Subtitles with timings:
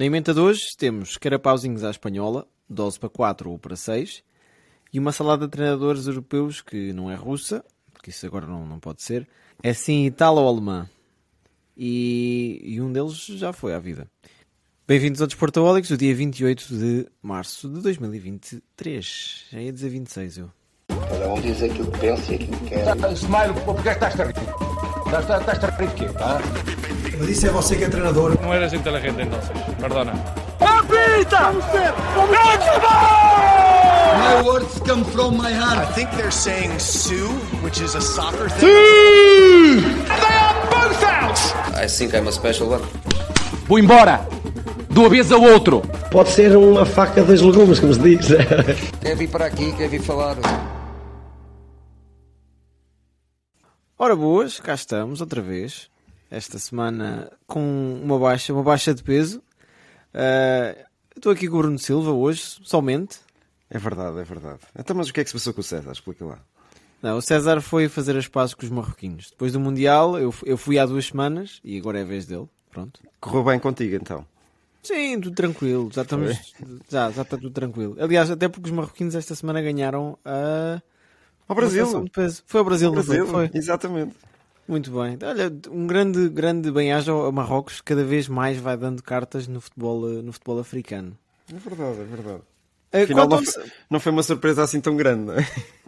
[0.00, 4.22] Na emenda de hoje temos carapauzinhos à espanhola, dose para 4 ou para 6,
[4.90, 7.62] e uma salada de treinadores europeus que não é russa,
[7.92, 9.28] porque isso agora não, não pode ser,
[9.62, 10.88] é sim italo-alemã.
[11.76, 14.06] E, e um deles já foi à vida.
[14.88, 19.48] Bem-vindos ao Desportaólicos, o dia 28 de março de 2023.
[19.52, 20.50] Já ia dizer 26, eu.
[20.88, 23.12] Cada um diz aquilo que pensa e aquilo que quer.
[23.12, 24.34] Smile, porque estás a rir?
[25.04, 26.08] Estás, estás a rir de quê?
[26.14, 26.79] Tá?
[27.20, 28.34] Mas isso é você que é treinador.
[28.40, 30.14] No eres inteligente entonces, perdona.
[34.16, 35.94] My words come from my I heart.
[35.94, 37.28] think they're saying Sue,
[37.62, 39.84] which is a soccer thing.
[41.76, 42.82] I think I'm a special one.
[43.68, 44.26] Vou embora!
[44.88, 45.82] De uma vez ao outro!
[46.10, 48.28] Pode ser uma faca dos legumes, como se diz.
[49.02, 50.36] Quer vir para aqui, quer vir falar.
[53.98, 55.89] Ora boas, cá estamos outra vez.
[56.30, 59.42] Esta semana com uma baixa, uma baixa de peso.
[60.14, 60.74] Ah,
[61.16, 63.18] Estou aqui com o Bruno Silva hoje, somente.
[63.68, 64.60] É verdade, é verdade.
[64.78, 65.92] Então, mas o que é que se passou com o César?
[65.92, 66.38] Explica lá.
[67.02, 69.30] Não, o César foi fazer as pazes com os marroquinos.
[69.30, 72.48] Depois do Mundial, eu, eu fui há duas semanas e agora é a vez dele.
[72.70, 73.00] Pronto.
[73.20, 74.24] Correu bem contigo, então?
[74.82, 75.90] Sim, tudo tranquilo.
[75.92, 76.54] Já estamos.
[76.88, 77.96] Já, já está tudo tranquilo.
[78.00, 80.80] Aliás, até porque os marroquinos esta semana ganharam a.
[81.46, 81.86] Ao Brasil.
[82.46, 82.92] Foi ao Brasil?
[82.92, 83.50] Brasil, Foi.
[83.52, 84.14] exatamente.
[84.70, 85.18] Muito bem.
[85.22, 89.60] Olha, um grande, grande bem-aja ao Marrocos, que cada vez mais vai dando cartas no
[89.60, 91.16] futebol, eh, no futebol africano.
[91.52, 92.42] É verdade, é verdade.
[92.92, 93.40] Eh, Afinal, não
[93.90, 95.46] não foi uma surpresa assim tão grande, não é?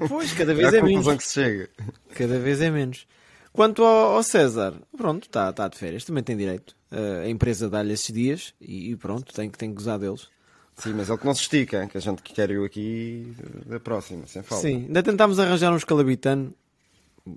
[0.09, 1.07] Pois, cada É vez a é menos.
[1.17, 1.69] que se chega.
[2.15, 3.07] Cada vez é menos.
[3.53, 6.75] Quanto ao, ao César, pronto, está está de férias, também tem direito.
[6.91, 10.29] Eh, a empresa dá-lhe esses dias e, e pronto, tem, que- tem que gozar deles.
[10.77, 13.33] Sim, mas ele que não se estica, que a gente quer eu aqui
[13.67, 14.67] da próxima, sem falta.
[14.67, 16.53] Sim, ainda tentámos arranjar um escalabitano,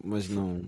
[0.03, 0.61] mas não.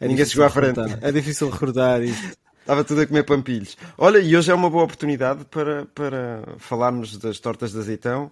[0.00, 0.80] É Ninguém chegou à frente.
[1.00, 2.36] É difícil recrutar isto.
[2.60, 3.76] Estava tudo a comer pampilhos.
[3.98, 8.30] Olha, e hoje é uma boa oportunidade para, para falarmos das tortas de azeitão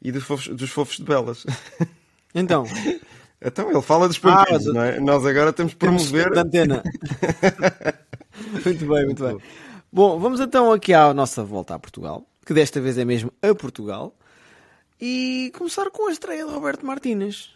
[0.00, 1.44] e dos fofos, dos fofos de belas.
[2.34, 2.64] Então,
[3.42, 4.98] Então, ele fala dos pampilhos, Ah, não é?
[4.98, 6.30] Nós agora temos de promover...
[6.30, 6.82] da antena.
[8.64, 9.38] muito bem, muito bem.
[9.92, 13.54] Bom, vamos então aqui à nossa volta a Portugal, que desta vez é mesmo a
[13.54, 14.16] Portugal,
[14.98, 17.50] e começar com a estreia de Roberto Martínez.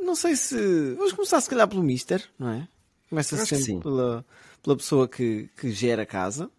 [0.00, 0.94] Não sei se.
[0.96, 2.66] Vamos começar se calhar pelo Mister, não é?
[3.14, 4.24] Começa que sempre pela,
[4.62, 6.50] pela pessoa que, que gera a casa.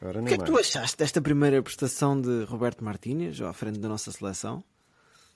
[0.00, 3.78] Ora, O que é que tu achaste desta primeira prestação de Roberto Martínez à frente
[3.78, 4.64] da nossa seleção?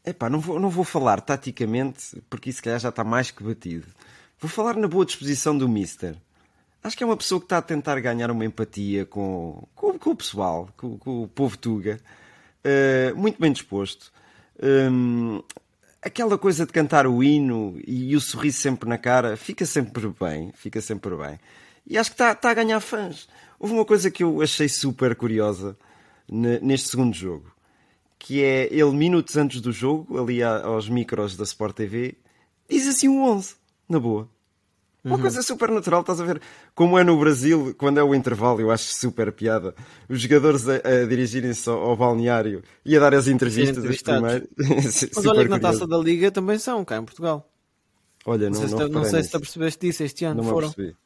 [0.05, 3.43] Epá, não vou, não vou falar taticamente, porque isso se calhar já está mais que
[3.43, 3.87] batido.
[4.39, 6.17] Vou falar na boa disposição do Mister.
[6.83, 10.11] Acho que é uma pessoa que está a tentar ganhar uma empatia com, com, com
[10.11, 12.00] o pessoal, com, com o povo Tuga.
[12.62, 14.12] Eh, muito bem disposto.
[14.62, 15.43] Hum,
[16.06, 20.53] aquela coisa de cantar o hino e, o sorriso sempre na cara, fica sempre bem,
[20.55, 21.39] fica sempre bem.
[21.87, 23.28] E acho que está, está a ganhar fãs.
[23.59, 25.77] Houve uma coisa que eu achei super curiosa
[26.28, 27.56] ne- neste segundo jogo
[28.19, 32.17] que é ele minutos antes do jogo, ali aos micros da Sport TV,
[32.69, 33.55] diz assim o 11,
[33.88, 34.28] na boa.
[35.06, 36.41] Uma coisa super natural, estás a ver?
[36.75, 39.75] Como é no Brasil, quando é o intervalo, eu acho super piada.
[40.09, 43.84] Os jogadores a, a dirigirem-se ao, ao balneário e a dar as entrevistas.
[43.84, 44.49] As primeiras.
[45.15, 47.49] Mas olha que na taça da Liga também são, cá em Portugal.
[48.27, 49.31] Olha, Não, não, sei, não, se, não sei se nisso.
[49.31, 50.43] te apercebeste disso este ano.
[50.43, 50.69] Não foram.
[50.69, 50.97] apercebi.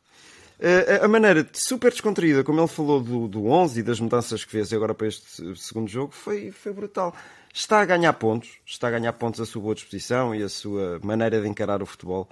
[0.63, 4.51] Eh, a maneira super descontraída como ele falou do, do 11 e das mudanças que
[4.51, 7.15] fez agora para este segundo jogo foi, foi brutal.
[7.53, 11.01] Está a ganhar pontos, está a ganhar pontos a sua boa disposição e a sua
[11.03, 12.29] maneira de encarar o futebol.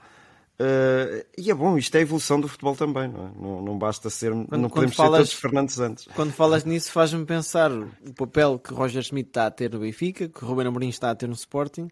[0.60, 3.30] Eh, e é bom, isto é a evolução do futebol também, não é?
[3.41, 6.08] Não, não basta ser, não quando podemos falas- ser todos Fernandes Santos.
[6.14, 10.28] Quando falas nisso, faz-me pensar o papel que Roger Schmidt está a ter no Benfica,
[10.28, 11.88] que Ruben Amorim está a ter no Sporting,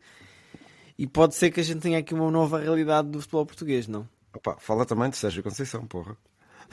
[0.99, 4.09] e pode ser que a gente tenha aqui uma nova realidade do futebol português, não?
[4.35, 6.17] Opa, fala também de Sérgio Conceição, porra.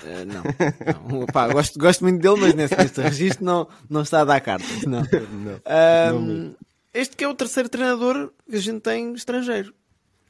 [0.04, 1.26] Eh, não, não.
[1.28, 4.82] Pá, gosto, gosto muito dele, mas nesse, neste registro não, não está a dar cartas.
[4.84, 5.04] Não.
[5.64, 6.56] Ahm,
[6.92, 9.72] este que é o terceiro treinador que a gente tem estrangeiro.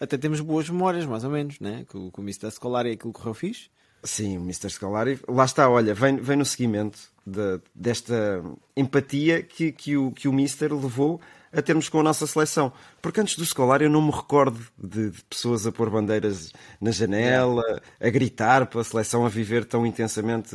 [0.03, 1.85] Até temos boas memórias, mais ou menos, né?
[1.89, 2.51] Com, com o Mr.
[2.51, 3.69] Scolari aquilo correu fixe.
[4.03, 4.69] Sim, o Mr.
[4.69, 8.43] Scolari, lá está, olha, vem, vem no seguimento de- desta
[8.75, 11.21] empatia que, que, o, que o Mister levou
[11.53, 12.73] a termos com a nossa seleção.
[13.01, 16.51] Porque antes do Scolari eu não me recordo de, de pessoas a pôr bandeiras
[16.81, 17.63] na janela,
[18.01, 20.53] a gritar pela seleção, a viver tão intensamente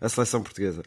[0.00, 0.84] a, a seleção portuguesa.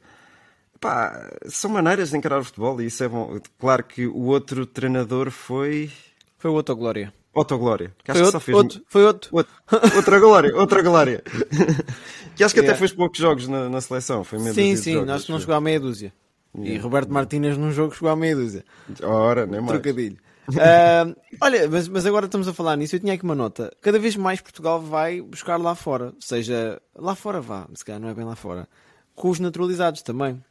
[0.80, 3.39] Pá, são maneiras de encarar o futebol e isso é bom.
[3.59, 5.92] Claro que o outro treinador foi
[6.38, 7.12] Foi o outro Glória.
[7.39, 7.94] Otto Glória.
[8.04, 9.30] Que Foi acho que outro, só fez outro, foi outro.
[9.34, 11.24] Outra, outra glória, outra glória.
[12.36, 12.72] que acho que Yeah.
[12.72, 14.24] até fez poucos jogos na, na seleção.
[14.24, 16.13] Foi meio Sim, sim, jogos, nós que não acho chegou à meia dúzia.
[16.56, 16.84] E Yeah.
[16.84, 18.66] Roberto Martínez num jogo chegou à meia dúzia.
[19.04, 19.72] Ora, nem mais.
[19.74, 20.18] Trocadilho.
[20.60, 21.06] Ah,
[21.42, 22.95] olha, mas, mas agora estamos a falar nisso.
[22.95, 23.72] Eu tinha aqui uma nota.
[23.81, 26.13] Cada vez mais Portugal vai buscar lá fora.
[26.19, 28.68] Seja, lá fora vá, se calhar não é bem lá fora.
[29.13, 30.42] Com os naturalizados também.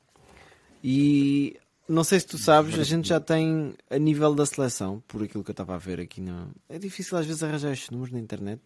[0.85, 1.57] E
[1.89, 5.45] não sei se tu sabes, a gente já tem a nível da seleção, por aquilo
[5.45, 6.21] que eu estava a ver aqui.
[6.21, 6.51] No...
[6.69, 8.61] É difícil às vezes arranjar estes números na internet.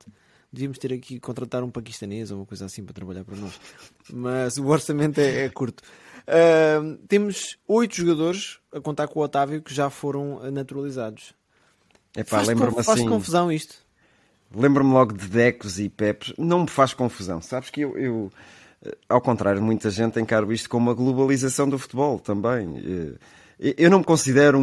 [0.53, 3.61] Devíamos ter aqui contratar um paquistanês ou uma coisa assim para trabalhar para nós.
[4.13, 5.83] Mas o orçamento é, é curto.
[6.23, 11.35] Uh, temos oito jogadores a contar com o Otávio que já foram naturalizados.
[12.17, 13.77] Epá, faz, lembra-me conf- faz assim, confusão isto.
[14.53, 16.33] Lembro-me logo de Decos e Pepes.
[16.37, 17.41] Não me faz confusão.
[17.41, 18.33] Sabes que eu, eu,
[19.09, 23.17] ao contrário, muita gente encaro isto como uma globalização do futebol também.
[23.63, 24.63] Eh, Eu não me considero um,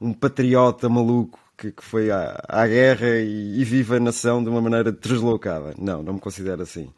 [0.00, 4.42] um, um patriota maluco que, que foi à, à guerra e, e vive a nação
[4.42, 5.74] de uma maneira deslocada.
[5.78, 6.90] Não, não me considero assim.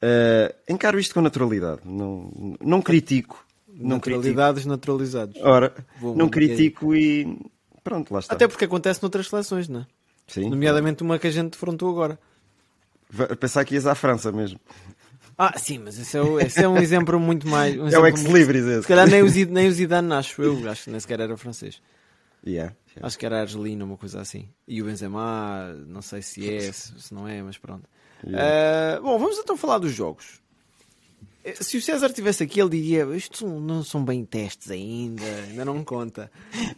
[0.00, 1.82] Eh, encaro isto com naturalidade.
[1.84, 3.44] Não, não critico.
[3.68, 4.24] Não critico.
[4.26, 5.36] Naturalidades naturalizados.
[5.42, 7.38] Ora, Vou- não critico e
[7.84, 8.34] pronto, lá está.
[8.34, 9.86] Até porque acontece noutras seleções, não é?
[10.26, 10.48] Sim.
[10.48, 12.18] Nomeadamente uma que a gente defrontou agora.
[13.38, 14.58] Pensar que ias à França mesmo.
[15.42, 17.74] Ah, sim, mas esse é, o- esse é um exemplo muito mais.
[17.78, 18.82] Um É o ex-libris esse.
[18.82, 20.68] Se calhar nem o, Zid- nem o Zidane, acho eu.
[20.68, 21.80] Acho que nem sequer era francês.
[22.46, 23.06] Yeah, yeah.
[23.06, 24.48] Acho que era argelino, uma coisa assim.
[24.68, 27.84] E o Benzema, não sei se é, se não é, mas pronto.
[28.34, 30.40] Ah, bom, vamos então falar dos jogos.
[31.42, 35.64] Eh, Se o César estivesse aqui, ele diria: Isto não são bem testes ainda, ainda
[35.64, 36.30] não conta.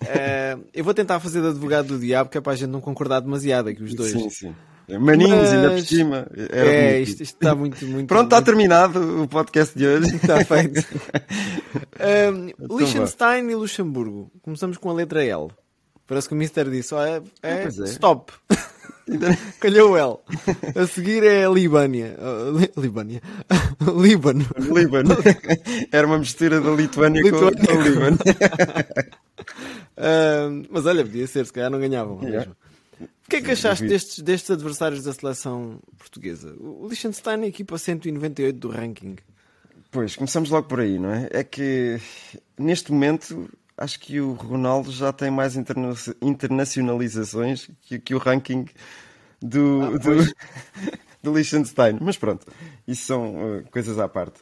[0.03, 2.81] Ah, eu vou tentar fazer de advogado do diabo, que é para a gente não
[2.81, 4.13] concordar demasiado aqui, os dois.
[4.13, 4.55] Sim, sim.
[4.89, 6.27] Maninhos, Mas- ainda por cima.
[6.51, 7.09] Era É, bonito.
[7.09, 8.09] isto, isto está muito, muito.
[8.13, 10.17] Pronto, está terminado o podcast de hoje.
[10.17, 10.85] Está feito.
[12.03, 14.31] Um, Então Liechtenstein e Luxemburgo.
[14.43, 15.49] Começamos com a letra L.
[16.07, 17.69] Parece que o Mister disse: ó, é, é, é.
[17.69, 18.33] stop.
[19.61, 20.17] Calhou o L.
[20.77, 22.17] A seguir é a Libânia.
[22.19, 23.23] Uh, Li- Libânia.
[24.01, 24.45] Líbano.
[24.59, 25.17] Líbano.
[25.91, 27.67] Era uma mistura da Lituânia com Lituânia.
[27.67, 28.19] com o Líbano.
[29.97, 32.19] Um, mas olha, podia ser, se calhar não ganhavam.
[32.23, 32.39] Yeah.
[32.39, 32.57] mesmo.
[33.27, 36.55] O que é que achaste destes, destes adversários da seleção portuguesa?
[36.59, 39.17] O Liechtenstein é a equipa 198 do ranking.
[39.91, 41.29] Pois, começamos logo por aí, não é?
[41.31, 42.01] É que
[42.59, 48.67] neste momento acho que o Ronaldo já tem mais interna- internacionalizações que, que o ranking
[49.41, 50.35] do, do,
[51.23, 51.99] do Liechtenstein.
[52.01, 52.47] Mas pronto,
[52.87, 54.41] isso são uh, coisas à parte.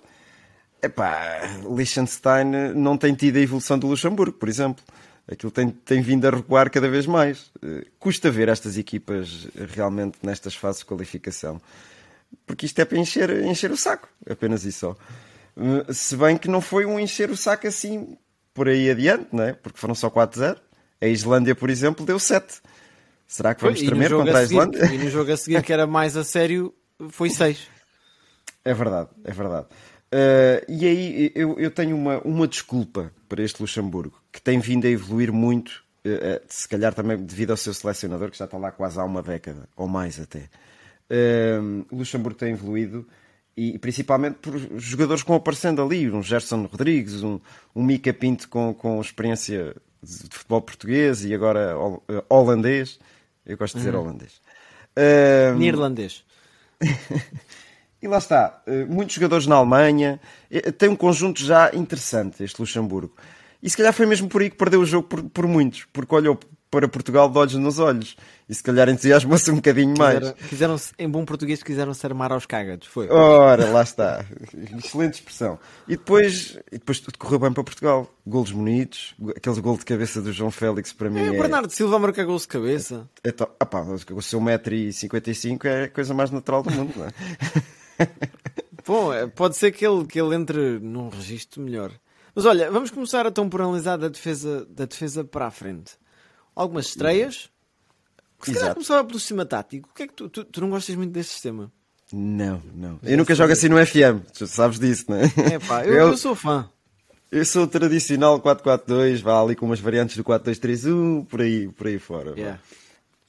[0.82, 4.82] Epá, Liechtenstein não tem tido a evolução do Luxemburgo, por exemplo.
[5.30, 7.50] Aquilo tem, tem vindo a recuar cada vez mais.
[7.62, 11.60] Eh, Custa ver estas equipas realmente nestas fases de qualificação.
[12.46, 14.96] Porque isto é para encher, encher o saco, apenas isso só.
[15.56, 18.16] Eh, Se bem que não foi um encher o saco assim
[18.52, 19.52] por aí adiante, não é?
[19.52, 20.56] Porque foram só 4-0.
[21.00, 22.60] A Islândia, por exemplo, deu 7.
[23.26, 24.84] Será que vamos E tremer contra a a Islândia?
[24.92, 26.74] E no jogo a seguir, que era mais a sério,
[27.10, 27.68] foi 6.
[28.64, 29.66] É verdade, é verdade.
[30.12, 34.86] Uh, e aí eu, eu tenho uma, uma desculpa para este Luxemburgo, que tem vindo
[34.86, 38.72] a evoluir muito, uh, se calhar também devido ao seu selecionador, que já está lá
[38.72, 40.48] quase há uma década, ou mais até.
[41.08, 43.06] Uh, o Luxemburgo tem evoluído,
[43.56, 47.38] e principalmente por jogadores que vão aparecendo ali, um Gerson Rodrigues, um,
[47.74, 52.98] um Mika Pinto com, com experiência de futebol português e agora hol- holandês.
[53.44, 54.40] Eu gosto de dizer holandês.
[54.96, 56.24] Uh, Neerlandês.
[58.02, 60.20] e lá está, eh, muitos jogadores na Alemanha,
[60.50, 63.14] eh, tem um conjunto já interessante este Luxemburgo.
[63.62, 66.14] E se calhar foi mesmo por aí que perdeu o jogo por, por muitos, porque
[66.14, 66.38] olhou
[66.70, 68.16] para Portugal de olhos nos olhos
[68.48, 70.18] e se calhar entusiasmou-se um bocadinho mais.
[70.20, 72.86] Quiseram, quiseram em bom português, quiseram-se armar aos cágados.
[72.86, 73.08] Foi.
[73.10, 74.24] Ora, lá está.
[74.78, 75.58] Excelente expressão.
[75.88, 78.08] E depois, e depois tudo correu bem para Portugal.
[78.24, 81.30] Golos bonitos, aquele gol de cabeça do João Félix para mim É, é.
[81.30, 83.10] o Bernardo Silva marca gols de cabeça.
[83.24, 87.06] é to- ah pá, o seu 1,55m é a coisa mais natural do mundo, não
[87.06, 87.10] é?
[88.86, 91.92] Bom, é, pode ser que ele, que ele entre num registro melhor.
[92.34, 95.92] Mas olha, vamos começar então por analisar da defesa, da defesa para a frente.
[96.54, 97.50] Algumas estreias.
[98.42, 99.90] Se calhar começava pelo sistema tático.
[99.90, 101.70] O que é que tu, tu, tu não gostas muito deste sistema?
[102.12, 102.98] Não, não.
[103.02, 105.54] Eu nunca jogo assim no FM, tu sabes disso, não é?
[105.54, 106.68] É pá, eu, eu sou fã.
[107.30, 111.98] Eu sou tradicional 4-4-2, vá ali com umas variantes do 4-2-3-1, por aí, por aí
[111.98, 112.32] fora.
[112.32, 112.60] Yeah.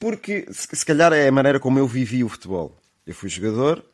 [0.00, 2.76] Porque se, se calhar é a maneira como eu vivi o futebol.
[3.06, 3.84] Eu fui jogador,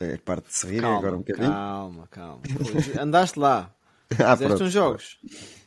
[0.00, 1.50] é parte de se rir Calma, agora um bocadinho.
[1.50, 2.42] calma, calma.
[3.00, 3.70] Andaste lá.
[4.18, 4.64] Ah, Fizeste pronto.
[4.64, 5.18] uns jogos.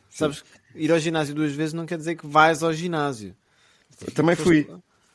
[0.08, 3.34] Sabes que ir ao ginásio duas vezes não quer dizer que vais ao ginásio.
[4.14, 4.66] Também fui.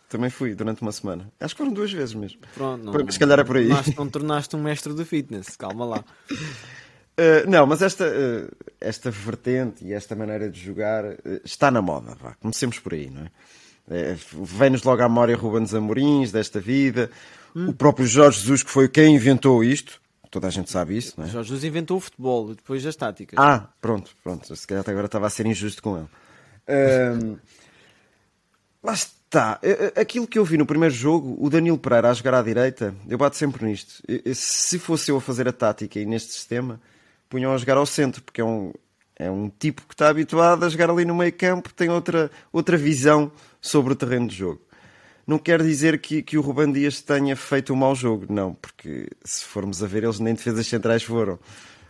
[0.09, 1.31] Também fui durante uma semana.
[1.39, 2.39] Acho que foram duas vezes mesmo.
[2.53, 3.67] Pronto, não, se calhar é por aí.
[3.69, 5.55] Tornaste, não tornaste um mestre de fitness.
[5.55, 6.05] Calma lá.
[6.29, 11.81] Uh, não, mas esta, uh, esta vertente e esta maneira de jogar uh, está na
[11.81, 12.15] moda.
[12.21, 12.35] Vá.
[12.35, 14.15] Comecemos por aí, não é?
[14.31, 17.09] Vem-nos logo à memória Ruben Amorins desta vida,
[17.55, 17.69] Hum.
[17.69, 20.01] o próprio Jorge Jesus, que foi quem inventou isto.
[20.31, 21.29] Toda a gente sabe isso, não é?
[21.29, 23.37] Jorge Jesus inventou o futebol e depois as táticas.
[23.37, 24.55] Ah, pronto, pronto.
[24.55, 26.07] Se calhar até agora estava a ser injusto com ele.
[26.67, 27.35] Ahm,
[28.81, 29.59] lá está.
[29.61, 32.41] Eh, eh, Aquilo que eu vi no primeiro jogo, o Danilo Pereira a jogar à
[32.41, 34.01] direita, eu bato sempre nisto.
[34.07, 36.81] Eh, Se fosse eu a fazer a tática e neste sistema,
[37.29, 38.73] punham a jogar ao centro, porque é um,
[39.15, 42.75] é um tipo que está habituado a jogar ali no meio campo, tem outra, outra
[42.77, 43.31] visão
[43.61, 44.61] sobre o terreno de jogo.
[45.25, 49.07] Não quer dizer que, que o Ruben Dias tenha feito um mau jogo, não, porque
[49.23, 51.39] se formos a ver, eles nem defesas centrais foram.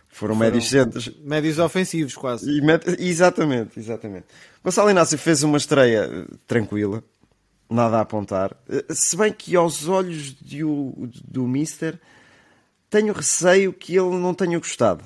[0.08, 1.10] Foram, médios centros.
[1.24, 2.48] Médios ofensivos, quase.
[2.48, 2.62] E.
[3.00, 4.26] Exatamente, exatamente.
[4.62, 7.02] Gonçalo Inácio fez uma estreia eh, tranquila,
[7.68, 8.56] nada a apontar.
[8.68, 11.98] Eh, Se bem que aos olhos do, do Mister
[12.88, 15.04] tenho receio que ele não tenha gostado.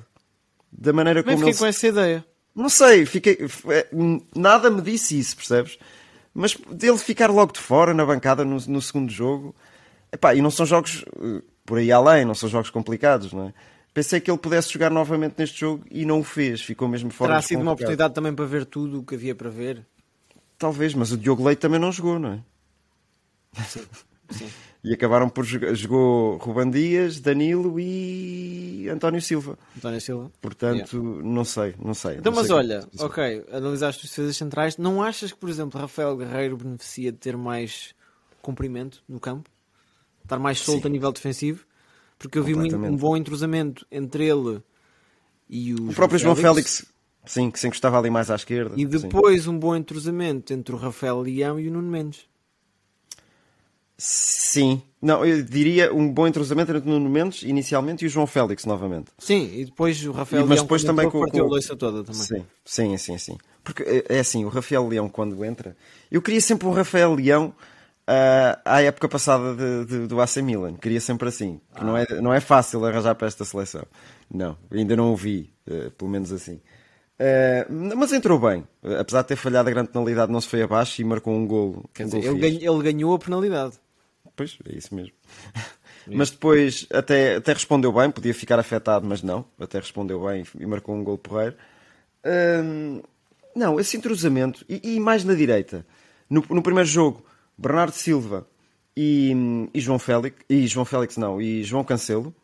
[0.70, 1.58] Da maneira Também como fiquei ele...
[1.58, 2.24] com essa ideia.
[2.54, 3.38] Não sei, fiquei...
[3.70, 3.88] é,
[4.36, 5.78] nada me disse isso, percebes?
[6.40, 9.54] Mas dele ficar logo de fora na bancada no, no segundo jogo...
[10.10, 13.54] Epá, e não são jogos eh, por aí além, não são jogos complicados, não é?
[13.92, 17.32] Pensei que ele pudesse jogar novamente neste jogo e não o fez, ficou mesmo fora
[17.32, 19.84] Terá sido uma oportunidade também para ver tudo o que havia para ver.
[20.56, 22.40] Talvez, mas o Diogo Leite também não jogou, não é?
[24.84, 25.74] E acabaram por jogar.
[25.74, 29.58] Jogou Ruban Dias, Danilo e António Silva.
[29.76, 30.30] António Silva.
[30.40, 32.16] Portanto, não sei, não sei.
[32.18, 34.76] Então, não mas sei olha, como- ok, analisaste os defesas centrais.
[34.76, 37.92] Não achas que, por exemplo, Rafael Guerreiro beneficia de ter mais
[38.40, 39.50] comprimento no campo?
[40.22, 40.88] Estar mais solto Sim.
[40.88, 41.64] a nível defensivo?
[42.18, 44.60] Porque eu vi um bom entrosamento entre ele
[45.48, 46.84] e o, O próprio João Félix,
[47.24, 48.74] sim, que se encostava ali mais à esquerda.
[48.76, 48.86] E sim.
[48.86, 52.27] depois um bom entrosamento entre o Rafael Leão e o Nuno Mendes.
[53.98, 54.80] Sim.
[55.02, 58.64] Não, eu diria um bom entrosamento entre o Nuno Mendes inicialmente e o João Félix
[58.64, 59.10] novamente.
[59.18, 62.20] Sim, e depois o Rafael Mas Leão depois também com- partiu com- a toda também.
[62.22, 63.38] Sim, sim, sim, sim.
[63.64, 65.76] Porque é é assim, o Rafael Leão quando entra,
[66.10, 67.52] eu queria sempre um Rafael Leão
[68.06, 72.06] ah, à época passada de- de- do AC Milan, queria sempre assim, que não, é,
[72.22, 73.84] não é fácil arranjar para esta seleção.
[74.32, 76.58] Não, ainda não o vi, eh, pelo menos assim.
[77.18, 78.64] Eh, mas entrou bem,
[78.98, 81.84] apesar de ter falhado a grande penalidade, não se foi abaixo e marcou um golo.
[82.00, 83.74] Um dizer, golo ele, ganha- ele ganhou a penalidade.
[84.38, 85.12] Pois, é isso mesmo.
[86.06, 89.44] Mas depois até, até respondeu bem, podia ficar afetado, mas não.
[89.60, 91.54] Até respondeu bem e marcou um gol porreiro.
[92.64, 93.02] Hum,
[93.54, 95.84] não, esse entrosamento, e, e mais na direita.
[96.30, 97.22] No, no primeiro jogo,
[97.58, 98.46] Bernardo Silva
[98.96, 99.34] e,
[99.74, 102.34] e João Félix, e João Félix não, e João Cancelo.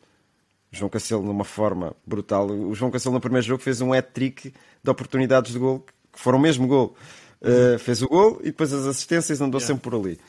[0.71, 2.47] João Cancelo numa forma brutal.
[2.51, 5.83] O João Cancelo no primeiro jogo fez um hat-trick de oportunidades de gol,
[6.13, 6.95] que foram mesmo gol.
[7.41, 10.19] Uh, fez o gol e depois as assistências andou sempre por ali.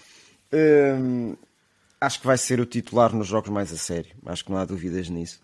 [0.53, 1.37] Hum,
[2.07, 4.15] acho que vai ser o titular nos jogos mais a sério.
[4.25, 5.41] Acho que não há dúvidas nisso.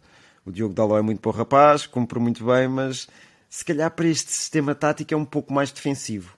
[0.47, 3.09] O Diogo Daló é muito bom rapaz, cumpre muito bem, mas
[3.51, 6.37] se calhar para este sistema tático é um pouco mais defensivo.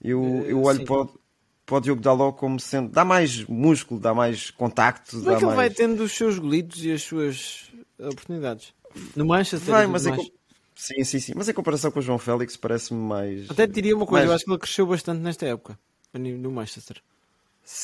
[0.00, 0.84] Eu, eu olho sim.
[0.84, 1.20] para o,
[1.64, 2.90] para o Diogo Daló como sendo.
[2.90, 5.18] dá mais músculo, dá mais contacto.
[5.18, 5.74] Como é que ele vai mais...
[5.74, 8.74] tendo os seus golitos e as suas oportunidades?
[9.14, 10.22] No Manchester Vai, mas é mais.
[10.22, 10.36] com-
[10.74, 11.32] Sim, sim, sim.
[11.34, 13.50] Mas em comparação com o João Félix parece-me mais.
[13.50, 15.78] Até te diria uma coisa, mais- eu acho que ele cresceu bastante nesta época,
[16.12, 17.02] no Manchester.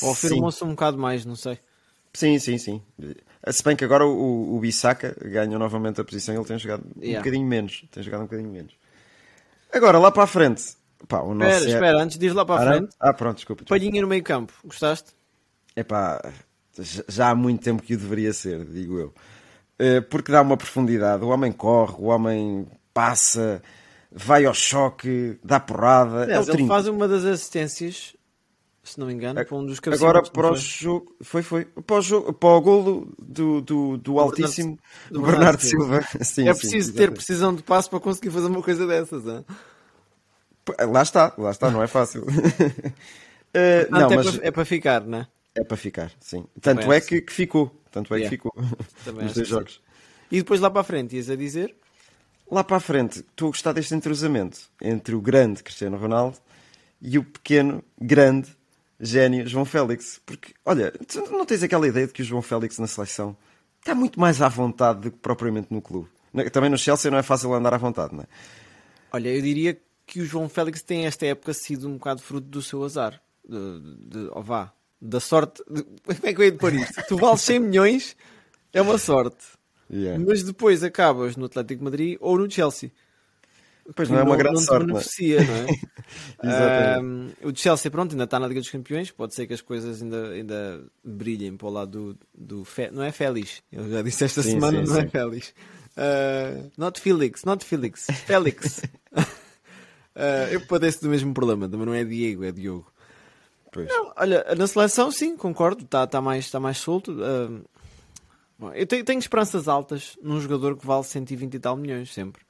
[0.03, 1.59] Ou afirmou-se um bocado mais, não sei.
[2.15, 2.83] Sim, sim, sim.
[3.51, 7.01] Se bem que agora o, o Bissaka ganhou novamente a posição ele tem jogado um
[7.01, 7.19] Yeah.
[7.21, 7.85] bocadinho menos.
[7.91, 8.73] Tem jogado um bocadinho menos.
[9.73, 10.63] Agora, lá para a frente.
[11.09, 13.37] Pá, o nosso Espera, é- espera, antes de ir lá para a frente, Ah, pronto,
[13.37, 13.63] desculpa.
[13.65, 13.81] desculpa.
[13.85, 15.11] palhinha no meio campo, gostaste?
[15.75, 16.23] Epá,
[16.79, 19.15] já- já há muito tempo que o deveria ser, digo eu.
[19.79, 21.25] Eh, Porque dá uma profundidade.
[21.25, 23.61] O homem corre, o homem passa,
[24.13, 26.21] vai ao choque, dá porrada.
[26.21, 26.73] é Aliás, ele 30.
[26.73, 28.15] faz uma das assistências,
[28.83, 29.79] se não me engano, para um dos.
[29.87, 31.65] Agora para o jogo, foi, foi.
[31.65, 34.79] Para o, jogo, para o golo do, do, do altíssimo
[35.11, 36.01] do Bernardo, Bernardo Silva.
[36.23, 37.15] Sim, É sim, preciso ter exatamente.
[37.15, 39.25] precisão de passo para conseguir fazer uma coisa dessas.
[39.27, 39.45] hein?
[40.91, 42.25] Lá está, lá está, não é fácil.
[43.55, 45.29] Eh, não, é, mas para, é para ficar, não é?
[45.55, 46.47] é para ficar, sim.
[46.61, 47.83] Tanto Também é que, que ficou.
[47.91, 48.25] Tanto é Yeah.
[48.25, 48.53] que ficou
[49.05, 49.55] Também nos dois sim.
[49.55, 49.83] jogos.
[50.31, 51.77] E depois lá para a frente, ias a dizer?
[52.51, 56.39] Lá para a frente, estou a gostar deste entrosamento entre o grande Cristiano Ronaldo
[57.01, 58.57] e o pequeno, grande,
[59.03, 60.21] gênio João Félix.
[60.25, 63.37] Porque, olha, tu não tens aquela ideia de que o João Félix na seleção
[63.81, 66.09] está muito mais à vontade do que propriamente no clube.
[66.53, 68.27] Também no Chelsea não é fácil andar à vontade, não é?
[69.13, 72.63] Olha, eu diria que o João Félix tem esta época sido um bocado fruto do
[72.63, 73.21] seu azar.
[73.47, 75.63] De, de, oh vá, da sorte.
[75.69, 77.03] de- como é que eu ia de pôr isto?
[77.09, 78.17] Tu vales 100 milhões,
[78.73, 79.45] é uma sorte.
[79.91, 80.25] Yeah.
[80.27, 82.91] Mas depois acabas no Atlético de Madrid ou no Chelsea.
[83.95, 85.01] Pois não é uma grande não te sorte, não é?
[85.01, 85.67] beneficia, não é?
[86.99, 89.11] Ahm, o Chelsea, pronto, ainda está na Liga dos Campeões.
[89.11, 92.19] Pode ser que as coisas ainda, ainda brilhem para o lado do.
[92.59, 93.63] do Fe- não é Félix.
[93.71, 95.09] Eu já disse esta Sim, semana, sim, não é sim.
[95.09, 95.55] Félix.
[95.97, 98.07] Ah, not Felix, not Felix.
[98.27, 98.83] Félix.
[100.15, 102.93] Ah, eu padeço do mesmo problema, também não é Diego, é Diogo.
[103.75, 107.17] Não, olha, na seleção, sim, concordo, está tá mais, tá mais solto.
[107.23, 107.63] Ah,
[108.59, 112.43] bom, eu tenho, tenho esperanças altas num jogador que vale 120 e tal milhões, sempre.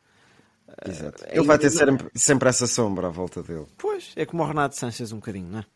[0.86, 1.24] Exato.
[1.26, 3.66] é Ele vai ter sempre, sempre essa sombra à volta dele.
[3.78, 5.66] Pois, é como o Renato Sanches um bocadinho, não é?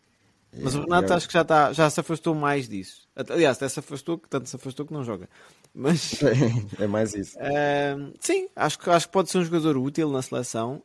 [0.58, 1.16] Mas o Renato yeah.
[1.16, 3.06] acho que já, está, já se afastou mais disso.
[3.14, 5.28] Aliás, até se afastou, que tanto se afastou que não joga.
[5.74, 6.14] Mas
[6.80, 7.36] É mais isso.
[7.38, 10.82] uh, sim, acho que, acho que pode ser um jogador útil na seleção.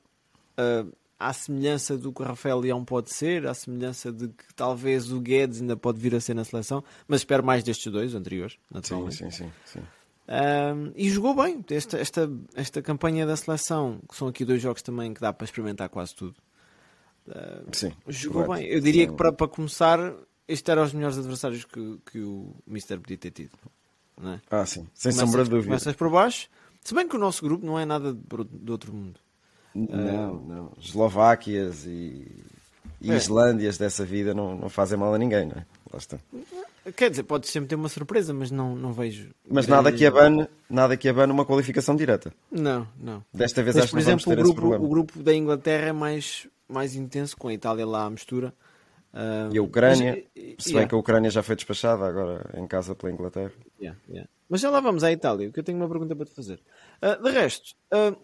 [0.58, 5.12] Uh, à semelhança do que o Rafael Leão pode ser, à semelhança de que talvez
[5.12, 8.58] o Guedes ainda pode vir a ser na seleção, mas espero mais destes dois anteriores,
[8.84, 9.52] Sim, sim, sim.
[9.64, 9.82] sim.
[10.34, 14.82] Um, e jogou bem esta, esta, esta campanha da seleção, que são aqui dois jogos
[14.82, 16.36] também que dá para experimentar quase tudo.
[17.74, 18.64] sim Jogou correto.
[18.66, 18.74] bem.
[18.74, 19.12] Eu diria Sim.
[19.12, 20.00] que para, para começar,
[20.48, 23.52] estes eram os melhores adversários que, que o Mister podia ter tido.
[24.24, 24.40] É?
[24.50, 24.88] Ah, sim.
[24.94, 25.68] Sem Começas- sombra de dúvida.
[25.68, 26.48] Começas por baixo,
[26.82, 28.22] se bem que o nosso grupo não é nada de,
[28.52, 29.20] de outro mundo.
[29.76, 30.72] Não, não.
[30.80, 32.32] Eslováquias e,
[33.02, 33.16] e É.
[33.18, 35.66] Islândias dessa vida não, não fazem mal a ninguém, não é?
[35.92, 36.18] Lá está.
[36.96, 39.30] Quer dizer, pode sempre ter uma surpresa, mas não, não vejo.
[39.48, 42.34] Mas nada que abane, nada que abane uma qualificação direta.
[42.52, 43.24] Não, não.
[43.32, 45.90] Desta vez Mas, acho por que não vamos exemplo, o grupo, o grupo da Inglaterra
[45.90, 48.52] é mais, mais intenso, com a Itália lá à mistura.
[49.14, 52.50] Ah, E a Ucrânia, mas, se bem yeah, que a Ucrânia já foi despachada agora
[52.56, 53.52] em casa pela Inglaterra.
[53.80, 54.30] yeah, yeah.
[54.50, 56.60] Mas já lá vamos à Itália, que eu tenho uma pergunta para te fazer.
[57.02, 58.16] Ah, de resto, ah,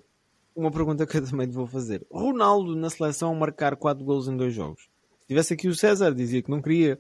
[0.56, 2.06] uma pergunta que eu também te vou fazer.
[2.12, 4.90] Ronaldo na seleção marcar 4 golos em dois jogos.
[5.22, 7.00] Se tivesse aqui o César, dizia que não queria,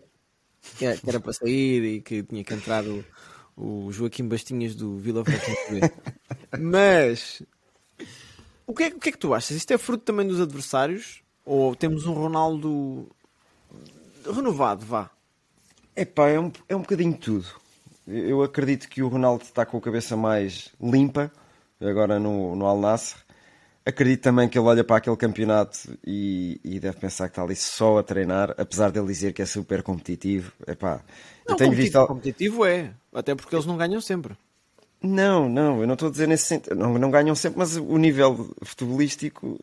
[0.78, 3.04] que era, para sair e que tinha que entrar o,
[3.56, 5.94] o Joaquim Bastinhas do Vila Franca.
[6.60, 7.42] Mas
[8.66, 9.56] o que, é, o que é que tu achas?
[9.56, 11.22] Isto é fruto também dos adversários?
[11.46, 13.08] Ou temos um Ronaldo
[14.26, 15.10] renovado, vá?
[15.96, 17.48] Epá, é um, é um bocadinho tudo.
[18.06, 21.32] Eu acredito que o Ronaldo está com a cabeça mais limpa,
[21.80, 22.82] agora no, no Al.
[23.88, 27.56] Acredito também que ele olha para aquele campeonato e, e deve pensar que está ali
[27.56, 30.51] só a treinar, apesar de ele dizer que é super competitivo.
[30.67, 30.96] Epá,
[31.48, 32.08] Não, eu tenho competitivo, visto.
[32.08, 34.36] competitivo é, até porque eles não ganham sempre.
[35.01, 36.75] Não, não, eu não estou a dizer nesse sentido.
[36.75, 39.58] Não, não ganham sempre, mas o nível futebolístico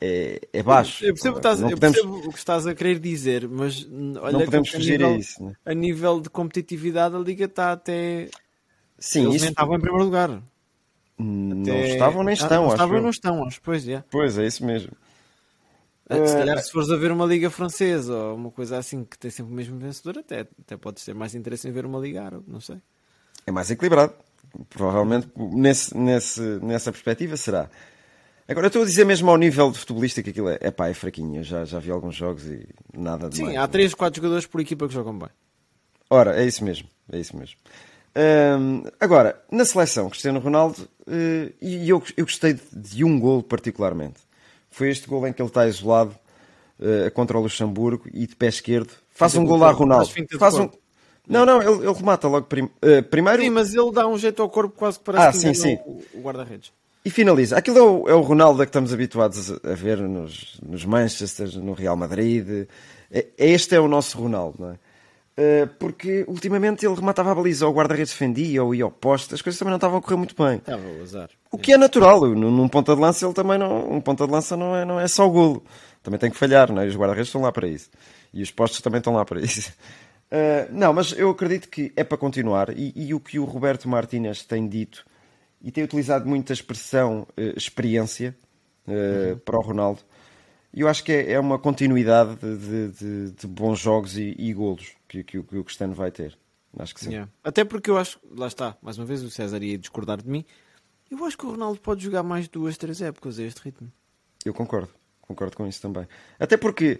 [0.00, 1.04] é, é baixo.
[1.04, 3.86] Eu percebo, o que estás, eu podemos- percebo o que estás a querer dizer, mas
[4.20, 5.52] olha Não que podemos a fugir nível, a isso, né?
[5.64, 8.30] A nível de competitividade, a Liga está até.
[8.98, 10.42] Sim, eles isso estavam em primeiro lugar.
[11.18, 13.02] Não Até- estavam nem Ah, estão, não acho estavam eu.
[13.02, 13.62] não estão, acho.
[13.62, 14.02] Pois é.
[14.10, 14.92] Pois, é isso mesmo.
[16.10, 19.18] Se calhar, Eh, se fores a ver uma Liga Francesa ou uma coisa assim que
[19.18, 22.22] tem sempre o mesmo vencedor, até, até podes ter mais interesse em ver uma Liga
[22.22, 22.76] Árabe, não sei.
[23.46, 24.12] É mais equilibrado.
[24.68, 27.68] Provavelmente nesse, nesse, nessa perspectiva será.
[28.46, 30.88] Agora, eu estou a dizer mesmo ao nível de futebolista que aquilo é, é pá,
[30.88, 31.40] é fraquinho.
[31.40, 33.56] Eu já, já vi alguns jogos e nada de Sim, mais.
[33.56, 35.30] há 3, 4 jogadores por equipa que jogam bem.
[36.10, 36.86] Ora, é isso mesmo.
[37.10, 37.56] É isso mesmo.
[38.16, 43.42] Hum, agora, na seleção, Cristiano Ronaldo, eh, e eu, eu gostei de, de um gol
[43.42, 44.20] particularmente.
[44.70, 46.14] Foi este gol em que ele está isolado
[46.80, 48.90] eh, contra o Luxemburgo e de pé esquerdo.
[49.10, 50.10] Faz Finta um de gol lá, corpo, Ronaldo.
[50.38, 50.68] faz um...
[51.26, 52.68] Não, não, ele, ele remata logo prim...
[52.82, 53.42] eh, primeiro.
[53.42, 56.02] Sim, mas ele dá um jeito ao corpo quase que parece Ah, que sim, enganou
[56.14, 56.72] o- o guarda-redes.
[57.04, 57.56] E finaliza.
[57.56, 60.84] Aquilo é o, é o Ronaldo a que estamos habituados a a ver nos, nos
[60.84, 62.66] Manchester, no Real Madrid.
[63.10, 64.78] É- Este é o nosso Ronaldo, não é?
[65.36, 69.34] Eh, Porque ultimamente ele rematava a baliza, ou o guarda-redes defendia, ou ia ao poste,
[69.34, 70.56] as coisas também não estavam a correr muito bem.
[70.58, 71.28] Estava o azar.
[71.50, 74.56] O que é natural, num ponta de lança ele também não, um ponta de lança
[74.56, 75.64] não é, não é só o golo.
[76.02, 76.86] Também tem que falhar, não é?
[76.86, 77.90] Os guarda-redes estão lá para isso.
[78.32, 79.72] E os postos também estão lá para isso.
[80.30, 83.88] Eh, não, mas eu acredito que é para continuar e, e o que o Roberto
[83.88, 85.04] Martínez tem dito
[85.62, 88.34] e tem utilizado muito a expressão eh, experiência
[88.88, 90.00] eh, para o Ronaldo.
[90.72, 94.34] E eu acho que é, é uma continuidade de, de- de- de bons jogos e,
[94.36, 96.36] e golos que, que o- que o Cristiano vai ter.
[96.78, 97.10] Acho que sim.
[97.10, 97.30] Yeah.
[97.44, 100.44] Até porque eu acho, lá está, mais uma vez o César ia discordar de mim.
[101.10, 103.92] Eu acho que o Ronaldo pode jogar mais duas, três épocas a este ritmo.
[104.44, 104.88] Eu concordo,
[105.20, 106.08] concordo com isso também.
[106.38, 106.98] Até porque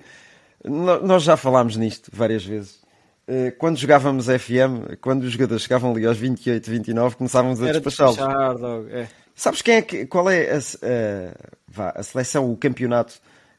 [0.64, 2.82] nós já falámos nisto várias vezes.
[3.26, 8.18] Eh, Quando jogávamos FM, quando os jogadores chegavam ali aos 28, 29, começávamos a despachá-los.
[8.90, 9.08] é.
[9.34, 13.14] Sabes quem é que, qual é a, a- vá, a seleção, o campeonato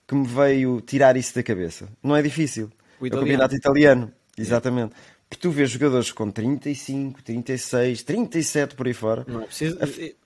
[0.07, 1.89] que me veio tirar isso da cabeça?
[2.01, 2.67] Não é difícil.
[2.67, 3.19] O É o italiano.
[3.27, 4.93] campeonato italiano, exatamente.
[5.29, 9.77] Porque tu vês jogadores com 35, 36, 37 por aí fora Não é preciso.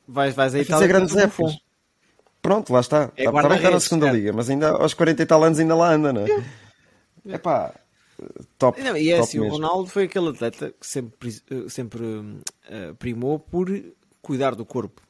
[0.08, 1.58] Vais, vais a a fazer grandes o épocas.
[2.42, 3.12] Pronto, lá está.
[3.16, 4.18] É Está está bem que está na segunda certo.
[4.18, 6.44] liga, mas ainda aos 40 e tal anos ainda lá anda, não é?
[7.28, 7.74] É pá,
[8.58, 8.82] top.
[8.82, 9.58] Não, e é top assim, o mesmo.
[9.58, 12.04] Ronaldo foi aquele atleta que sempre, eh, sempre
[12.70, 13.70] eh, primou por
[14.22, 15.02] cuidar do corpo.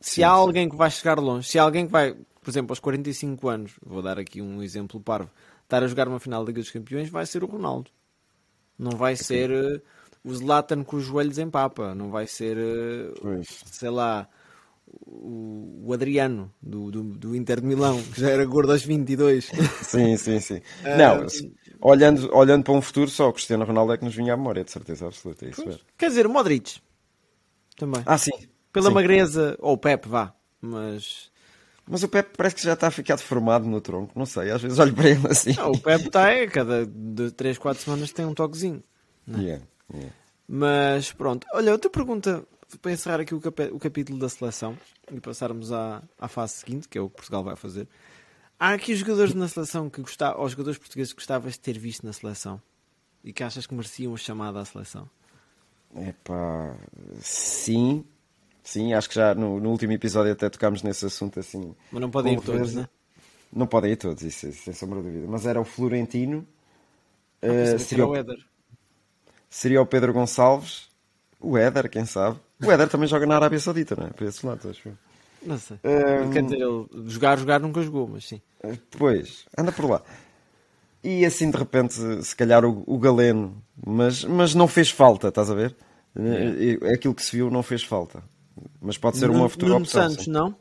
[0.00, 2.78] Se há alguém que vai chegar longe, se há alguém que vai, por exemplo, aos
[2.78, 5.30] 45 anos, vou dar aqui um exemplo parvo,
[5.64, 7.90] estar a jogar uma final da Liga dos Campeões, vai ser o Ronaldo.
[8.78, 9.80] Não vai ser eh,
[10.24, 14.28] o Zlatan com os joelhos em papa, não vai ser, eh, sei lá,
[15.06, 19.50] o, o Adriano do, do, do Inter de Milão, que já era gordo aos 22.
[19.82, 20.60] Sim, sim, sim.
[20.84, 21.26] Ah, não,
[21.80, 24.64] olhando, olhando para um futuro, só o Cristiano Ronaldo é que nos vinha à memória,
[24.64, 25.46] de certeza absoluta.
[25.46, 25.80] é Isso mesmo.
[25.96, 26.80] Quer dizer, o Modric
[27.76, 28.02] também.
[28.04, 28.32] Ah, sim.
[28.72, 28.94] Pela sim.
[28.94, 30.34] magreza, ou o Pep, vá.
[30.60, 31.30] Mas
[31.88, 34.50] Mas o Pepe parece que já está a ficar deformado no tronco, não sei.
[34.50, 35.54] Às vezes olho para ele assim.
[35.54, 36.86] não, o Pep está, é, cada
[37.36, 38.82] 3, 4 semanas tem um toquezinho.
[39.28, 40.12] Yeah, yeah.
[40.48, 41.46] Mas pronto.
[41.52, 42.44] Olha, outra pergunta
[42.82, 43.40] para encerrar aqui o,
[43.72, 44.76] o capítulo da seleção
[45.12, 47.88] e passarmos à, à fase seguinte, que é o que Portugal vai fazer.
[48.58, 52.04] Há aqui jogadores na seleção que gostavam, ou jogadores portugueses que gostavas de ter visto
[52.04, 52.60] na seleção
[53.22, 55.08] e que achas que mereciam a chamada à seleção?
[55.94, 56.76] Epá,
[57.20, 58.04] sim,
[58.66, 61.74] sim, acho que já no, no último episódio até tocámos nesse assunto assim.
[61.90, 62.88] Mas não podem ir todos, né?
[63.52, 65.26] Não podem ir todos, isso, sem sombra de dúvida.
[65.28, 66.46] Mas era o Florentino,
[67.42, 68.38] uh, seria, o Éder.
[69.48, 70.88] seria o Pedro Gonçalves,
[71.40, 72.38] o Éder, quem sabe.
[72.62, 74.10] O Éder também joga na Arábia Saudita, não é?
[74.10, 74.94] Por esse lado, acho eu.
[75.42, 75.78] Não sei.
[75.84, 76.30] Um...
[76.30, 78.42] Quer dizer, ele jogar, jogar nunca jogou, mas sim.
[78.90, 80.02] Pois, anda por lá.
[81.04, 85.48] E assim de repente, se calhar o, o Galeno, mas, mas não fez falta, estás
[85.48, 85.76] a ver?
[86.16, 86.94] É.
[86.94, 88.22] Aquilo que se viu não fez falta.
[88.80, 90.08] Mas pode ser Nuno, uma futura Nuno opção.
[90.08, 90.30] Santos, sim.
[90.30, 90.56] não?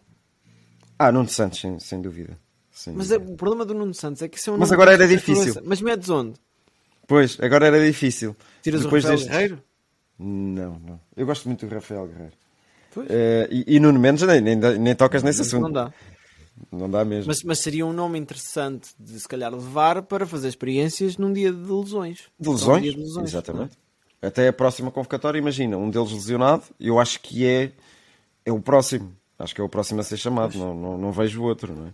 [0.97, 2.38] Ah, Nuno Santos, sem, sem dúvida.
[2.71, 3.29] Sem mas dúvida.
[3.29, 5.62] É, o problema do Nuno Santos é que isso é um Mas agora era difícil.
[5.65, 6.39] Mas metes onde?
[7.08, 8.36] Pois, agora era difícil.
[8.62, 9.31] Tiras Depois o Rafael deste...
[9.31, 9.63] Guerreiro?
[10.17, 10.99] Não, não.
[11.15, 12.34] Eu gosto muito do Rafael Guerreiro.
[12.93, 13.08] Pois.
[13.08, 15.63] Uh, e, e Nuno Mendes nem, nem, nem tocas nesse assunto.
[15.63, 15.93] Não dá.
[16.71, 17.27] Não dá mesmo.
[17.27, 21.51] Mas, mas, seria um nome interessante de se calhar levar para fazer experiências num dia
[21.51, 22.23] de lesões.
[22.39, 22.88] De lesões?
[22.88, 23.77] Um de lesões Exatamente.
[24.21, 24.29] Não?
[24.29, 27.71] Até a próxima convocatória, imagina, um deles lesionado, eu acho que é,
[28.45, 29.15] é o próximo.
[29.38, 31.93] Acho que é o próximo a ser chamado, não, não, não, vejo outro, não é?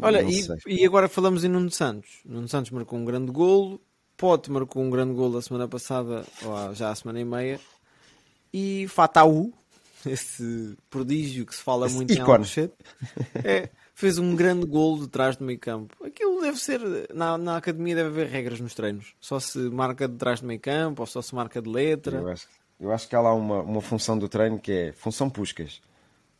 [0.00, 2.20] Olha, e, e, agora falamos em Nuno Santos.
[2.24, 3.80] Nuno Santos marcou um grande golo,
[4.16, 7.60] Pote marcou um grande golo a semana passada, ou já há semana e meia,
[8.52, 9.52] e Fataú,
[10.04, 12.28] esse prodígio que se fala esse muito ícone.
[12.28, 12.74] em Alcochete,
[13.44, 15.94] é, fez um grande golo de trás do meio campo.
[16.04, 16.80] Aquilo deve ser,
[17.14, 19.14] na, na academia deve haver regras nos treinos.
[19.20, 22.18] Só se marca de trás do meio campo, ou só se marca de letra.
[22.18, 22.48] Eu acho,
[22.80, 25.80] eu acho que há lá uma, uma função do treino que é função puscas.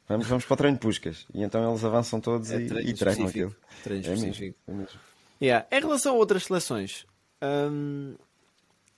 [0.09, 1.27] Vamos, vamos para o treino puscas.
[1.33, 3.57] E então eles avançam todos é e, treino e treinam aquilo.
[3.83, 4.59] Treino é específico.
[4.67, 5.01] Mesmo, é mesmo.
[5.41, 5.67] Yeah.
[5.71, 7.07] Em relação a outras seleções,
[7.43, 8.15] hum,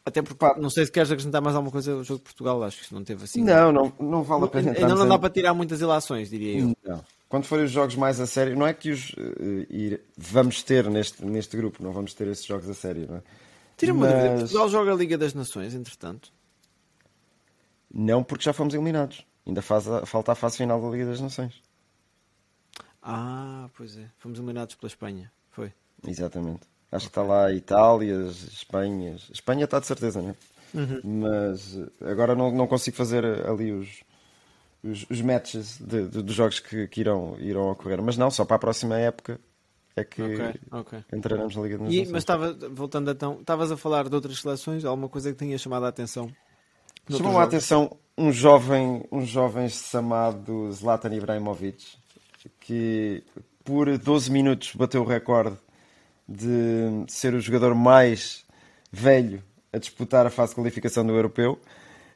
[0.04, 2.62] até porque Pá, não sei se queres acrescentar mais alguma coisa ao jogo de Portugal,
[2.62, 3.42] acho que não teve assim.
[3.42, 4.72] Não, não, não vale a pena.
[4.72, 6.76] Ainda não dá para tirar muitas ilações, diria eu.
[6.84, 7.02] Não.
[7.26, 10.88] Quando forem os jogos mais a sério, não é que os uh, ir, vamos ter
[10.90, 13.22] neste, neste grupo, não vamos ter esses jogos a sério, não é?
[13.76, 14.12] Tira-me Mas...
[14.12, 16.30] uma dúvida, Portugal joga a Liga das Nações, entretanto?
[17.94, 19.24] Não, porque já fomos eliminados.
[19.46, 21.62] Ainda faz a, falta a fase final da Liga das Nações.
[23.00, 24.10] Ah, pois é.
[24.18, 25.72] Fomos eliminados pela Espanha, foi.
[26.06, 26.62] Exatamente.
[26.90, 27.06] Acho okay.
[27.06, 29.16] que está lá Itália, Espanha.
[29.32, 30.34] Espanha está de certeza, não é?
[30.74, 31.20] Uhum.
[31.20, 34.02] Mas agora não, não consigo fazer ali os,
[34.82, 38.02] os, os matches de, de, dos jogos que, que, irão, irão ocorrer.
[38.02, 39.38] Mas não, só para a próxima época
[39.94, 41.04] é que okay, okay.
[41.12, 42.10] entraremos na Liga das e, Nações.
[42.10, 45.84] Mas estava, voltando então, estavas a falar de outras seleções, alguma coisa que tenha chamado
[45.86, 46.28] a atenção?
[47.10, 51.96] Chamou a atenção um jovem, um jovem chamado Zlatan Ibrahimovic,
[52.60, 53.22] que
[53.64, 55.56] por 12 minutos bateu o recorde
[56.26, 58.44] de ser o jogador mais
[58.90, 61.58] velho a disputar a fase de qualificação do Europeu.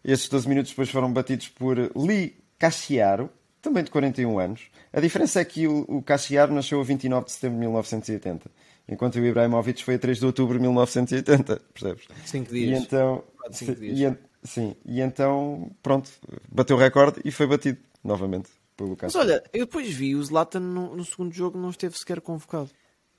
[0.04, 3.28] Estes 12 minutos depois foram batidos por Lee Cachiaro,
[3.60, 4.62] também de 41 anos.
[4.92, 8.50] A diferença é que o, o Cachiaro nasceu a 29 de setembro de 1980,
[8.88, 12.04] enquanto o Ibrahimovic foi a 3 de outubro de 1980, percebes?
[12.24, 12.80] 5 dias.
[12.80, 13.98] E então, cinco dias.
[13.98, 16.10] E, sim, e então, pronto,
[16.50, 18.96] bateu o recorde e foi batido novamente pelo.
[19.00, 22.70] Mas olha, eu depois vi o Zlatan no, no segundo jogo não esteve sequer convocado.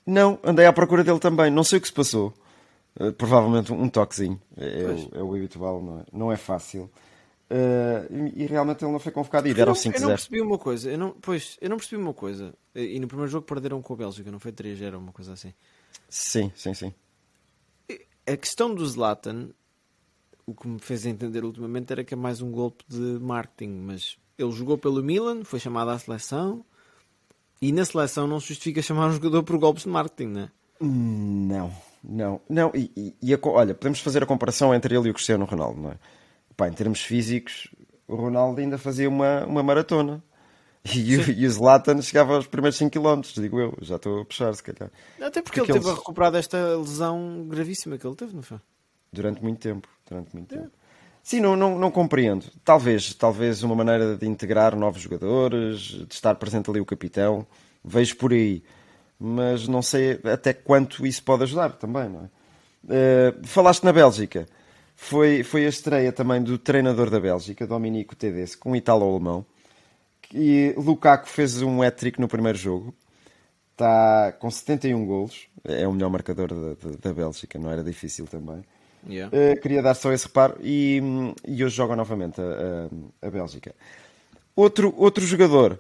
[0.05, 1.51] Não, andei à procura dele também.
[1.51, 2.34] Não sei o que se passou.
[2.99, 4.41] Uh, provavelmente um toquezinho.
[4.58, 6.89] É, o, é o habitual, não é, não é fácil.
[7.49, 10.58] Uh, e, e, realmente ele não foi convocado e deram 5 Eu não percebi uma
[10.58, 10.91] coisa.
[10.91, 12.53] Eu não, pois, eu não percebi uma coisa.
[12.73, 15.53] E no primeiro jogo perderam com a Bélgica, não foi 3 era uma coisa assim.
[16.08, 16.93] Sim, sim, sim.
[18.27, 19.49] A questão do Zlatan,
[20.49, 23.81] o que me fez entender ultimamente era que é mais um golpe de marketing.
[23.85, 26.65] Mas ele jogou pelo Milan, foi chamado à seleção
[27.62, 30.49] e na seleção não se justifica chamar um jogador por golpes de marketing, não é?
[30.81, 31.71] Não,
[32.03, 32.71] não, não.
[32.73, 35.81] E, e, e a, olha, podemos fazer a comparação entre ele e o Cristiano Ronaldo,
[35.81, 35.99] não é?
[36.55, 37.67] Pá, em termos físicos,
[38.07, 40.23] o Ronaldo ainda fazia uma, uma maratona.
[40.95, 43.77] E, o, e o Zlatan chegava aos primeiros 5 km, digo eu.
[43.81, 44.89] Já estou a puxar, se calhar.
[45.21, 48.59] Até porque, porque ele teve a recuperar desta lesão gravíssima que ele teve, não foi?
[49.12, 49.88] Durante muito tempo.
[50.09, 50.65] Durante muito tempo.
[50.65, 50.79] É.
[51.21, 52.45] Sim, não, não, não compreendo.
[52.65, 57.45] Talvez, talvez uma maneira de integrar novos jogadores, de estar presente ali o capitão.
[57.83, 58.63] Vejo por aí.
[59.19, 62.29] Mas não sei até quanto isso pode ajudar também, não é?
[63.35, 64.47] Uh, falaste na Bélgica.
[64.95, 69.45] Foi, foi a estreia também do treinador da Bélgica, Dominico Tedesco, com um italo-alemão.
[70.33, 72.93] E Lukaku fez um hat-trick no primeiro jogo.
[73.71, 75.47] Está com 71 golos.
[75.63, 78.63] É o melhor marcador da, da, da Bélgica, não era difícil também.
[79.07, 79.35] Yeah.
[79.35, 81.01] Uh, queria dar só esse reparo e,
[81.47, 82.43] e hoje joga novamente a,
[83.23, 83.73] a, a, Bélgica.
[84.55, 85.79] Outro, outro jogador,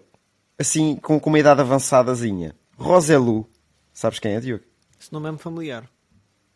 [0.57, 3.49] assim, com, com uma idade avançadazinha, Roselu.
[3.93, 4.63] Sabes quem é, Diogo?
[4.99, 5.89] Esse nome é-me familiar.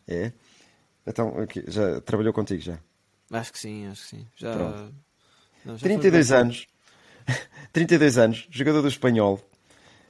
[0.08, 0.32] É?
[1.06, 1.34] Então,
[1.67, 2.80] já trabalhou contigo já?
[3.32, 4.28] Acho que sim, acho que sim.
[4.36, 4.56] Já,
[5.65, 6.43] não, já 32 foi bem.
[6.43, 6.67] anos.
[7.73, 9.39] 32 anos, jogador do espanhol,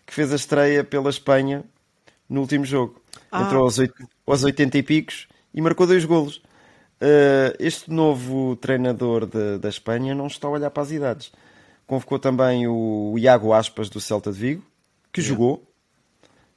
[0.05, 1.63] que fez a estreia pela Espanha
[2.27, 3.01] no último jogo.
[3.31, 3.43] Ah.
[3.43, 3.77] Entrou aos,
[4.27, 6.37] aos 80 e picos e marcou dois golos.
[7.01, 11.31] Uh, este novo treinador de- da Espanha não está a olhar para as idades.
[11.85, 14.63] Convocou também o Iago Aspas do Celta de Vigo,
[15.11, 15.67] que jogou,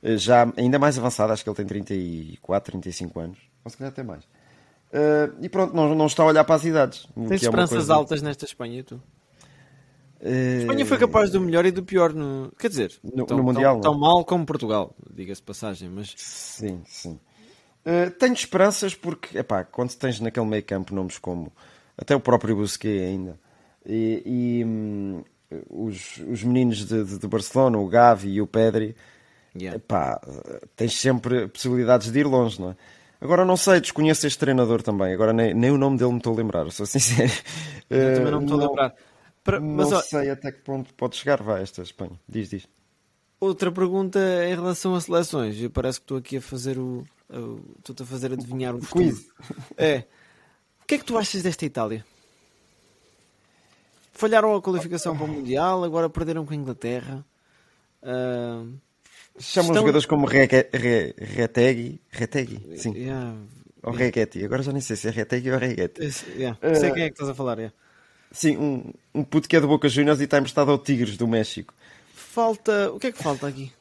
[0.02, 3.92] uh, já ainda mais avançado, acho que ele tem 34, 35 anos, ou se calhar
[3.92, 4.24] até mais.
[4.24, 7.08] Uh, e pronto, não, não está a olhar para as idades.
[7.14, 8.94] Tens que é esperanças coisa- altas nesta Espanha, tu?
[8.94, 12.50] Uh, A Espanha foi capaz do melhor e do pior no.
[12.58, 14.00] Quer dizer, No- tão, no Mundial, tão, tão não?
[14.00, 17.18] mal como Portugal, diga-se passagem, mas Sim, sim.
[17.86, 21.52] Uh, tenho esperanças porque, epá, quando tens naquele meio campo nomes como
[21.96, 23.38] até o próprio Busquets ainda
[23.86, 25.22] e, e, hum,
[25.70, 28.96] os, os meninos de, de- de Barcelona, o Gavi e o Pedri,
[29.58, 29.76] Yeah.
[29.78, 30.20] epá,
[30.76, 32.76] tens sempre possibilidades de ir longe, não é?
[33.18, 35.14] Agora não sei, desconheço este treinador também.
[35.14, 37.32] Agora nem, nem o nome dele me estou a lembrar, sou sincero.
[37.88, 38.94] eu também não me estou a lembrar.
[39.42, 42.20] Para- mas não ó, sei até que ponto pode chegar, vai, esta Espanha.
[42.28, 42.68] Diz, diz.
[43.40, 45.60] Outra pergunta em relação a seleções.
[45.60, 47.04] Eu parece que estou aqui a fazer o.
[47.78, 49.28] Estou-te a fazer adivinhar o quiz.
[49.76, 50.04] É.
[50.82, 52.04] O que é que tu achas desta Itália?
[54.12, 57.24] Falharam a qualificação para o Mundial, agora perderam com a Inglaterra.
[58.02, 58.64] Ah,
[59.38, 62.94] Chamam Estão- jogadores como Retegui, Retegui, sim.
[62.94, 63.36] yeah,
[63.82, 66.02] Ou Reguetti, agora já nem sei se é Retegui ou Reguetti.
[66.02, 66.58] esse- yeah.
[66.74, 67.58] Sei quem é que estás a falar.
[67.58, 67.74] yeah.
[68.32, 71.28] Sim, um, um puto que é do Boca Juniors e está emprestado ao Tigres do
[71.28, 71.74] México.
[72.36, 72.92] Falta.
[72.92, 73.72] O que é que falta aqui?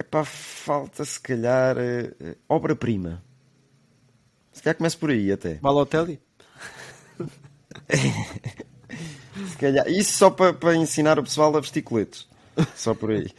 [0.00, 3.22] Epá, falta se calhar eh, obra-prima.
[4.54, 5.56] Se calhar começa por aí até.
[5.56, 6.18] Balotelli?
[9.50, 9.86] Se calhar.
[9.86, 12.26] Isso só para, para ensinar o pessoal a vestir coletes.
[12.74, 13.30] Só por aí.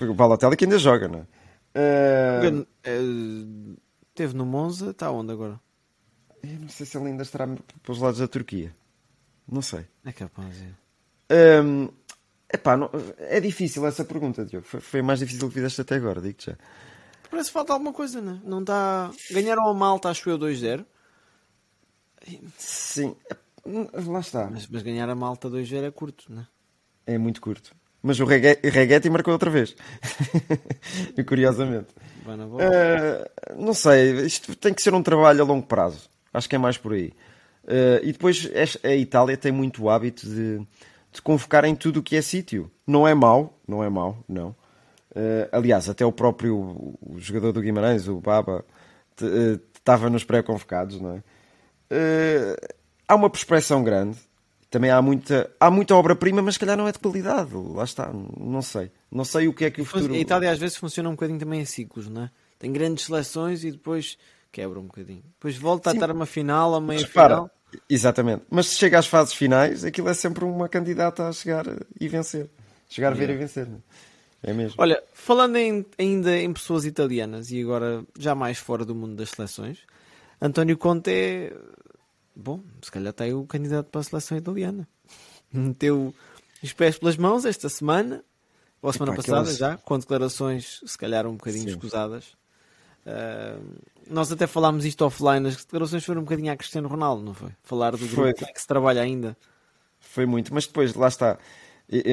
[0.00, 1.26] O Balotelli que ainda joga, não é?
[1.74, 2.40] Eh,
[4.14, 5.60] Teve no Monza, está onde agora?
[6.42, 8.74] eu não sei se ele ainda estará para os lados da Turquia.
[9.46, 9.84] Não sei.
[10.06, 11.60] É capaz, é.
[11.60, 11.90] Hum,
[12.52, 14.66] epá, não- é difícil essa pergunta, Diogo.
[14.66, 16.56] Foi, foi mais difícil que fizeste até agora, digo já.
[17.30, 18.40] Parece que falta alguma coisa, né?
[18.44, 19.10] não está.
[19.30, 20.84] Ganharam a Malta, acho eu, 2-0.
[22.56, 23.36] Sim, é-
[24.06, 24.48] lá está.
[24.50, 26.46] Mas, mas ganhar a Malta 2-0 é curto, né?
[27.06, 27.74] É muito curto.
[28.02, 29.74] Mas o Regue- Reguetti marcou outra vez.
[31.26, 31.88] Curiosamente.
[32.26, 36.08] Ah, não sei, isto tem que ser um trabalho a longo prazo.
[36.32, 37.12] Acho que é mais por aí.
[37.66, 38.48] Ah, e depois
[38.84, 40.60] a Itália tem muito o hábito de,
[41.12, 42.70] de convocar em tudo o que é sítio.
[42.86, 44.54] Não é mau, não é mau, não.
[45.14, 48.64] Ah, aliás, até o próprio o jogador do Guimarães, o Baba,
[49.20, 51.22] eh, estava nos pré-convocados, não é?
[51.90, 52.74] Ah,
[53.08, 54.16] há uma prospeção grande.
[54.70, 57.50] Também há muita, há muita obra-prima, mas se calhar não é de qualidade.
[57.54, 58.92] Lá está, não sei.
[59.10, 60.12] Não sei o que é que o futuro.
[60.12, 62.30] A Itália às vezes funciona um bocadinho também em ciclos, né?
[62.58, 64.18] Tem grandes seleções e depois
[64.52, 65.22] quebra um bocadinho.
[65.24, 67.50] Depois volta a estar uma final, a meia Repara, final.
[67.88, 68.42] Exatamente.
[68.50, 71.64] Mas se chega às fases finais, aquilo é sempre uma candidata a chegar
[72.00, 72.48] e vencer.
[72.88, 73.66] Chegar a ver e vencer.
[73.66, 73.82] não
[74.42, 74.76] É É mesmo.
[74.78, 79.30] Olha, falando em- ainda em pessoas italianas e agora já mais fora do mundo das
[79.30, 79.80] seleções,
[80.40, 81.52] António Conte é.
[82.34, 84.86] Bom, se calhar está aí o candidato para a seleção italiana.
[85.52, 86.14] Meteu
[86.62, 88.22] os pés pelas mãos esta semana,
[88.80, 91.70] ou a semana Epá, passada aquelas- já, com declarações se calhar um bocadinho Sim.
[91.70, 92.36] escusadas.
[93.04, 93.58] Ah,
[94.10, 97.50] nós até falámos isto offline, as declarações foram um bocadinho a Cristiano Ronaldo, não foi?
[97.62, 99.36] Falar do grupo como é que se trabalha ainda.
[100.00, 101.38] Foi muito, mas depois, lá está.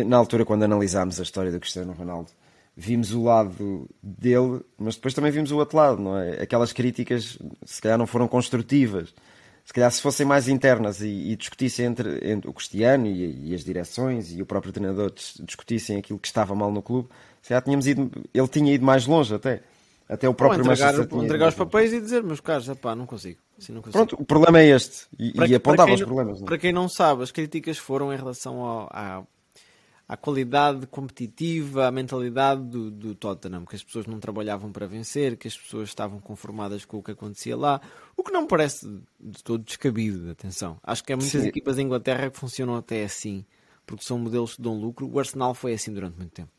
[0.06, 2.32] Na altura, quando analisámos a história do Cristiano Ronaldo,
[2.76, 6.42] vimos o lado dele, mas depois também vimos o outro lado, não é?
[6.42, 9.14] Aquelas críticas, se calhar, não foram construtivas.
[9.66, 13.56] Se calhar, se fossem mais internas e, e discutissem entre, entre o Cristiano e, e
[13.56, 17.10] as direções e o próprio treinador dis- discutissem aquilo que estava mal no clube,
[17.42, 19.64] se calhar tínhamos ido, ele tinha ido mais longe até.
[20.08, 21.66] Até o Ou próprio entregar, Manchester entregar os longe.
[21.72, 23.40] papéis e dizer, meus caros, epá, não consigo.
[23.58, 24.06] Assim não consigo.
[24.06, 25.08] Pronto, o problema é este.
[25.18, 26.40] E, Para e apontava os problemas.
[26.40, 26.48] não é?
[26.48, 29.24] Para quem não sabe, as críticas foram em relação ao- à,
[30.08, 35.36] à qualidade competitiva, à mentalidade do, do Tottenham, que as pessoas não trabalhavam para vencer,
[35.38, 37.82] que as pessoas estavam conformadas com o que acontecia lá,
[38.16, 38.88] o que não parece
[39.20, 40.78] de todo descabido, atenção.
[40.84, 41.48] Acho que há muitas Sim.
[41.48, 43.44] equipas em Inglaterra que funcionam até assim,
[43.88, 45.10] porque são modelos que dão lucro.
[45.12, 46.52] O Arsenal foi assim durante muito tempo.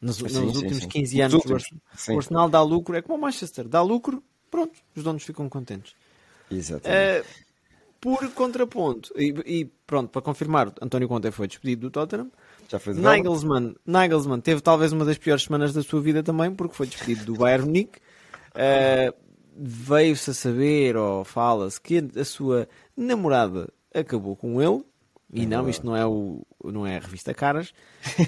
[0.00, 0.88] Nos, nos sim, últimos sim.
[0.88, 1.64] 15 Nos anos, o últimos,
[2.08, 5.94] o Arsenal dá lucro, é como o Manchester, dá lucro, pronto, os donos ficam contentes.
[6.50, 7.26] Exatamente.
[7.26, 7.48] Uh,
[8.00, 12.30] por contraponto, e, e pronto, para confirmar, António Conte foi despedido do Tottenham.
[12.68, 12.94] Já foi?
[12.94, 17.24] Nagelsmann, Nagelsmann teve talvez uma das piores semanas da sua vida também, porque foi despedido
[17.24, 17.98] do Bayern Munique.
[18.50, 19.12] Uh,
[19.60, 24.84] Veio-se a saber, ou fala-se, que a sua namorada acabou com ele.
[25.32, 27.72] E não, isto não é, o, não é a revista Caras.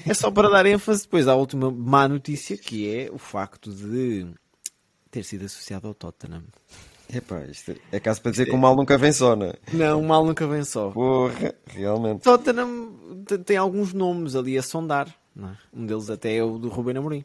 [0.06, 4.26] É só para dar ênfase depois à última má notícia, que é o facto de
[5.10, 6.44] ter sido associado ao Tottenham.
[7.12, 9.54] Epá, isto é caso para dizer que o mal nunca vem só, não é?
[9.72, 10.90] Não, o mal nunca vem só.
[10.90, 12.22] Porra, realmente.
[12.22, 15.08] Tottenham te- tem alguns nomes ali a sondar.
[15.36, 15.48] É?
[15.72, 17.24] Um deles até é o do Ruben Amorim.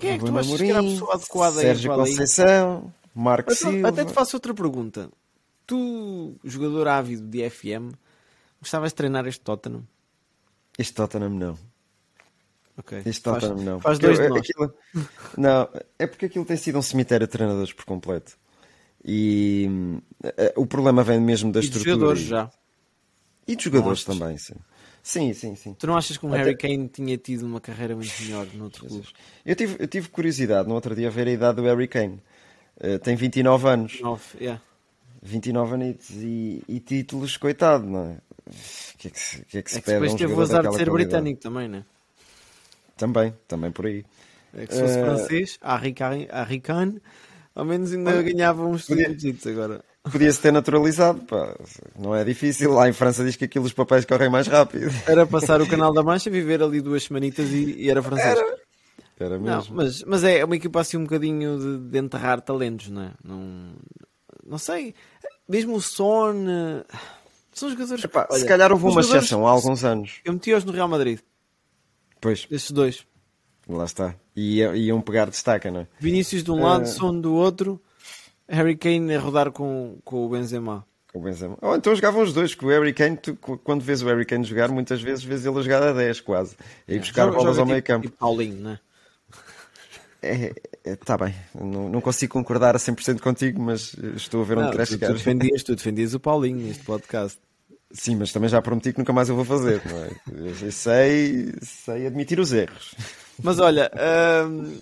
[0.00, 2.10] Quem é que tu achas que era a Amorim, pessoa adequada Sérgio ali?
[2.10, 3.88] Conceição, Marco Silva.
[3.88, 5.08] até te faço outra pergunta.
[5.66, 7.92] Tu, jogador ávido de FM,
[8.60, 9.84] gostavas de treinar este Tottenham?
[10.78, 11.58] Este Tottenham não.
[12.78, 13.02] Ok.
[13.04, 13.80] Este Faz- Tottenham não.
[13.80, 14.74] Faz dois eu- aquilo-
[15.36, 18.38] Não, é porque aquilo tem sido um cemitério de treinadores por completo.
[19.04, 19.68] E
[20.22, 21.90] eh, o problema vem mesmo da E estrutura.
[21.94, 22.50] jogadores e- já.
[23.46, 24.54] E de jogadores também, sim.
[25.02, 25.74] Sim, sim, sim.
[25.74, 28.86] Tu não achas que um Até- Harry Kane tinha tido uma carreira muito melhor noutro
[28.86, 29.08] clube?
[29.46, 32.20] Eu tive, eu tive curiosidade no outro dia a ver a idade do Harry Kane.
[32.78, 33.98] Eh, tem 29 anos.
[34.00, 34.60] Nove, yeah.
[35.22, 38.16] 29 anitos e, e títulos, coitado, não é?
[38.50, 40.16] O que é que se, que é que se É que pede a depois um
[40.16, 40.92] teve o azar de ser qualidade?
[40.92, 41.84] britânico também, né?
[42.96, 44.04] Também, também por aí.
[44.54, 47.00] É que se fosse Eh, francês, Harry Kane,
[47.54, 49.08] ao menos ainda ganhava uns podia-
[49.46, 49.84] agora.
[50.10, 51.54] Podia-se ter naturalizado, pá.
[51.98, 52.72] não é difícil.
[52.72, 54.90] Lá em França diz que aquilo os papéis correm mais rápido.
[55.06, 58.38] Era passar o Canal da Mancha, viver ali duas semanitas e, e era francês.
[59.18, 59.76] Era Não, mesmo.
[59.76, 63.10] mas, mas é uma equipa assim um bocadinho de, de enterrar talentos, não é?
[63.22, 63.74] Não,
[64.46, 64.94] não sei.
[65.46, 66.34] Mesmo o Son.
[67.60, 68.02] São jogadores.
[68.04, 70.20] Epá, olha, se calhar houve uma exceção há alguns anos.
[70.24, 71.18] Eu meti-os no Real Madrid,
[72.20, 73.06] Pois, estes dois.
[73.68, 74.14] lá está.
[74.34, 75.86] E ia- iam pegar destaca, não é?
[75.98, 77.80] Vinícius de um lado, Son do outro,
[78.48, 80.86] Harry Kane a rodar com, com o Benzema.
[81.12, 81.58] Com o Benzema.
[81.60, 84.44] Ou então jogavam os dois, que o Harry Kane, tu, quando vês o Harry Kane
[84.44, 86.56] jogar, muitas vezes vês ele a jogar a 10 quase.
[86.88, 88.06] E buscar Joga- bolas joga ao meio tipo- campo.
[88.06, 88.80] tipo Paulinho, não é?
[90.22, 90.52] É,
[90.84, 94.66] é, tá bem, não, não consigo concordar a 100% contigo, mas estou a ver onde
[94.66, 95.12] Não, queres tu, tu, chegar.
[95.14, 97.38] defendias, tu defendias o Paulinho neste podcast.
[97.92, 100.10] Sim, mas também já prometi que nunca mais eu vou fazer, não é?
[100.64, 102.94] Eu sei, sei admitir os erros.
[103.42, 103.90] Mas olha,
[104.46, 104.80] hum,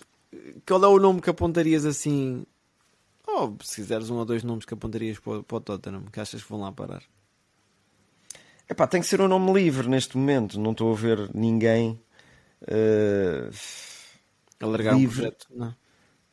[0.66, 2.44] qual é o nome que apontarias assim?
[3.26, 6.20] Ou se quiseres um ou dois nomes que apontarias para, o- para o Tottenham, que
[6.20, 7.02] achas que vão lá parar?
[8.68, 11.98] Epá, tem que ser um nome livre neste momento, não estou a ver ninguém
[12.68, 13.50] eh,
[14.60, 15.20] Alargar Livre.
[15.20, 15.46] projeto?
[15.50, 15.74] Não.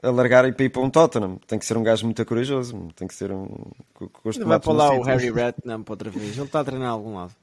[0.03, 1.37] A largar e para ir para um Tottenham.
[1.47, 3.47] Tem que ser um gajo muito corajoso, tem que ser um.
[4.25, 5.01] Ainda vai para lá o.
[5.03, 6.37] Harry Redknapp para outra vez.
[6.37, 7.33] Ele está a treinar a algum lado.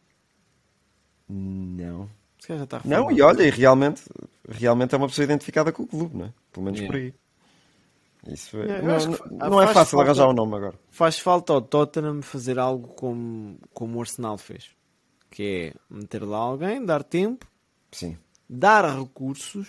[1.29, 2.09] Não.
[2.39, 4.03] Se calhar já está a Não, e olha, e realmente,
[4.49, 6.33] realmente é uma pessoa identificada com o clube, não é?
[6.53, 6.93] Pelo menos Yeah.
[6.99, 7.15] por aí.
[8.35, 10.75] Isso é, não, que não- não é faz fácil falta- arranjar o nome agora.
[10.91, 14.71] Faz falta ao Tottenham fazer algo como, como o Arsenal fez.
[15.31, 17.47] Que é meter lá alguém, dar tempo,
[17.91, 18.17] Sim.
[18.49, 19.67] dar recursos.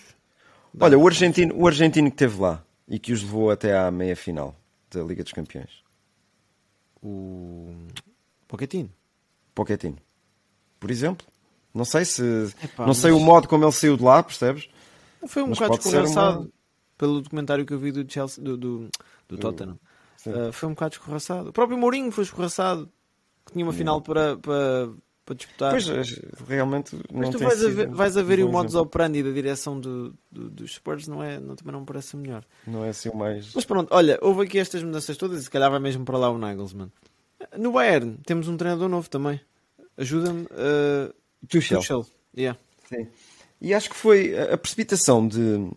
[0.72, 3.90] dar- Olha, o argentino, o argentino que esteve lá e que os levou até à
[3.90, 4.54] meia final
[4.90, 5.82] da Liga dos Campeões.
[7.02, 7.72] O
[8.48, 8.90] Pochettino.
[9.54, 9.96] Pochettino.
[10.80, 11.26] Por exemplo.
[11.72, 12.22] Não sei se.
[12.62, 14.68] Epá, não sei mas- o modo como ele saiu de lá, percebes?
[15.26, 16.40] Foi um Mas bocado escorraçado.
[16.40, 16.48] uma-
[16.96, 18.88] Pelo documentário que eu vi do, Chelsea, do, do,
[19.28, 19.76] do Tottenham.
[20.24, 21.48] Uh, foi um bocado escorraçado.
[21.48, 22.88] O próprio Mourinho foi escorraçado.
[23.44, 24.90] Que tinha uma final para, para,
[25.24, 25.70] para disputar.
[25.70, 26.02] Pois, eh,
[26.46, 26.96] realmente.
[27.12, 29.22] Mas não tu tem vais a sido ver, vais a ver um o modus operandi
[29.22, 32.44] da direção do, do- dos Spurs não é, não, também não me parece melhor.
[32.66, 33.52] Não é assim o mais.
[33.54, 36.30] Mas pronto, olha, houve aqui estas mudanças todas e se calhar vai mesmo para lá
[36.30, 36.90] o Nagelsmann.
[37.58, 39.40] No Bayern temos um treinador novo também.
[39.96, 40.42] Ajuda-me.
[40.44, 41.14] Uh,
[41.48, 41.78] Tuchel.
[41.80, 42.06] Tuchel.
[42.36, 42.58] Yeah.
[42.88, 43.06] Sim.
[43.60, 45.70] E acho que foi a a precipitação de,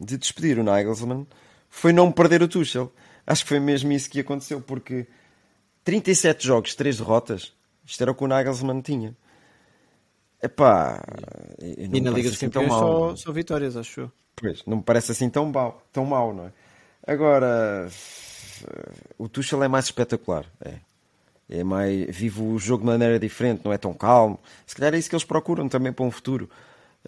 [0.00, 1.26] de despedir o Nagelsmann
[1.68, 2.92] foi não perder o Tuchel.
[3.26, 5.06] Acho que foi mesmo isso que aconteceu, porque
[5.82, 7.52] 37 jogos, 3 derrotas,
[7.84, 9.16] isto era o que o Nagelsmann tinha.
[10.42, 11.02] Epá,
[11.58, 14.12] e, na Liga dos assim Campeões mau, só, só vitórias, acho eu.
[14.36, 16.52] Pois, não me parece assim tão mau, tão mau, não é?
[17.06, 17.88] Agora,
[19.18, 20.74] o Tuchel é mais espetacular, é.
[21.48, 24.38] É mais, vive o jogo de maneira diferente, não é tão calmo.
[24.66, 26.48] Se calhar é isso que eles procuram também para um futuro.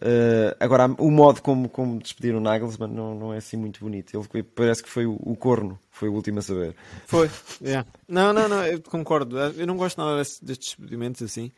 [0.01, 4.15] Eh, agora, o modo como, como despediram o Nagelsmann não, não é assim muito bonito.
[4.15, 6.77] Ele parece que foi o, o corno, foi o último a saber.
[7.07, 7.31] Foi,
[7.63, 7.89] yeah.
[8.07, 9.39] Não, não, não, eu concordo.
[9.39, 11.51] Eu não gosto nada destes experimentos assim.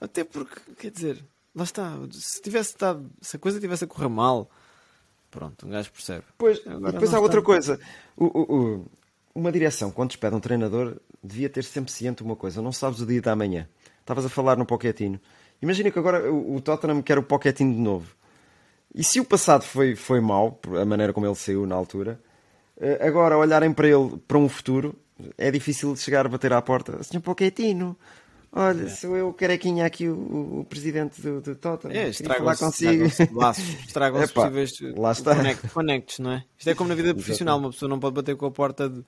[0.00, 1.96] Até porque, quer dizer, lá está.
[2.12, 4.50] Se tivesse estado, se a coisa tivesse a correr mal,
[5.30, 6.24] pronto, um gajo percebe.
[6.36, 7.80] Pois, Agora e depois há outra coisa.
[8.16, 8.86] O- o- o-
[9.34, 12.60] uma direção, quando despede um treinador, devia ter sempre ciente uma coisa.
[12.60, 13.66] Não sabes o dia da manhã.
[14.00, 15.18] Estavas a falar no Pochettino.
[15.62, 18.12] Imagina que agora o, Tottenham quer o Pochettino de novo.
[18.92, 22.20] E se o passado foi, foi mau, a maneira como ele saiu na altura,
[22.78, 24.94] eh, agora olharem para ele, para um futuro,
[25.38, 27.00] é difícil de chegar a bater à porta.
[27.04, 27.96] Senhor Pochettino,
[28.52, 31.96] olha, sou eu, carequinha aqui, o, o presidente do, do Tottenham.
[31.96, 33.04] É, estragam-se consigo.
[33.04, 35.36] estragam-se laços, estragam-se Epá, possíveis lá está.
[35.72, 36.44] connects, não é?
[36.58, 39.02] Isto é como na vida profissional, uma pessoa não pode bater com a porta de,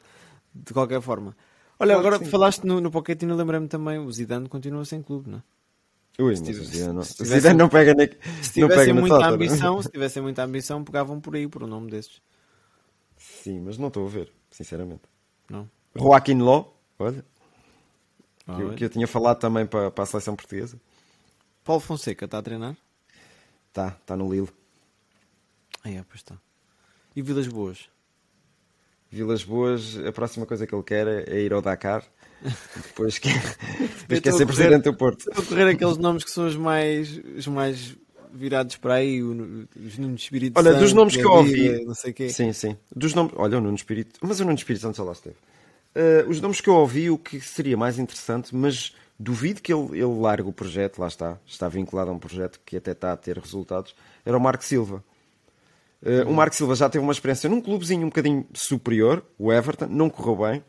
[0.55, 1.37] de qualquer forma.
[1.81, 5.39] Olha, Claro agora falaste no, no Pochettino, lembrei-me também, o Zidane continua sem clube, não
[5.39, 5.43] é?
[6.19, 7.93] Ui, tivesse- não, se o tivesse- não pega
[8.43, 11.91] Se não tivessem muita ambição, se tivessem muita ambição, pegavam por aí, por um nome
[11.91, 12.23] desses.
[13.17, 15.03] Sim, mas não estou a ver, sinceramente.
[15.49, 15.69] Não?
[15.97, 16.67] Joaquim Ló,
[16.99, 17.25] olha,
[18.47, 20.79] Ah, que, eu- que eu tinha falado também para, para a seleção portuguesa.
[21.65, 22.77] Paulo Fonseca está a treinar?
[23.73, 24.51] Tá, está no Lille.
[25.83, 26.37] Ah, é, pois está.
[27.17, 27.89] E Vilas Boas?
[29.11, 32.05] Vilas Boas, a próxima coisa que ele quer é é ir ao Dakar.
[32.77, 33.35] Depois quer,
[33.81, 35.21] Eu depois quer estou ser presidente do Porto.
[35.29, 37.97] Estou a correr aqueles nomes que são os mais, os mais
[38.33, 41.85] virados para aí, o- os Nuno Espírito Olha, Santo, dos nomes que eu ouvi.
[41.85, 42.29] Não sei quê.
[42.29, 42.77] Sim, sim.
[42.95, 43.33] Dos nomes.
[43.37, 44.19] Olha, o Nuno Espírito.
[44.23, 45.37] Mas o Nuno Espírito Santo já lá esteve.
[45.95, 49.93] Eh, os nomes que eu ouvi, o que seria mais interessante, mas duvido que ele,
[49.93, 51.39] ele largue o projeto, lá está.
[51.47, 53.95] Está vinculado a um projeto que até está a ter resultados.
[54.27, 55.03] Era o Marco Silva.
[56.05, 59.87] Eh, O Marco Silva já teve uma experiência num clubezinho um bocadinho superior, o Everton,
[59.89, 60.65] não correu bem.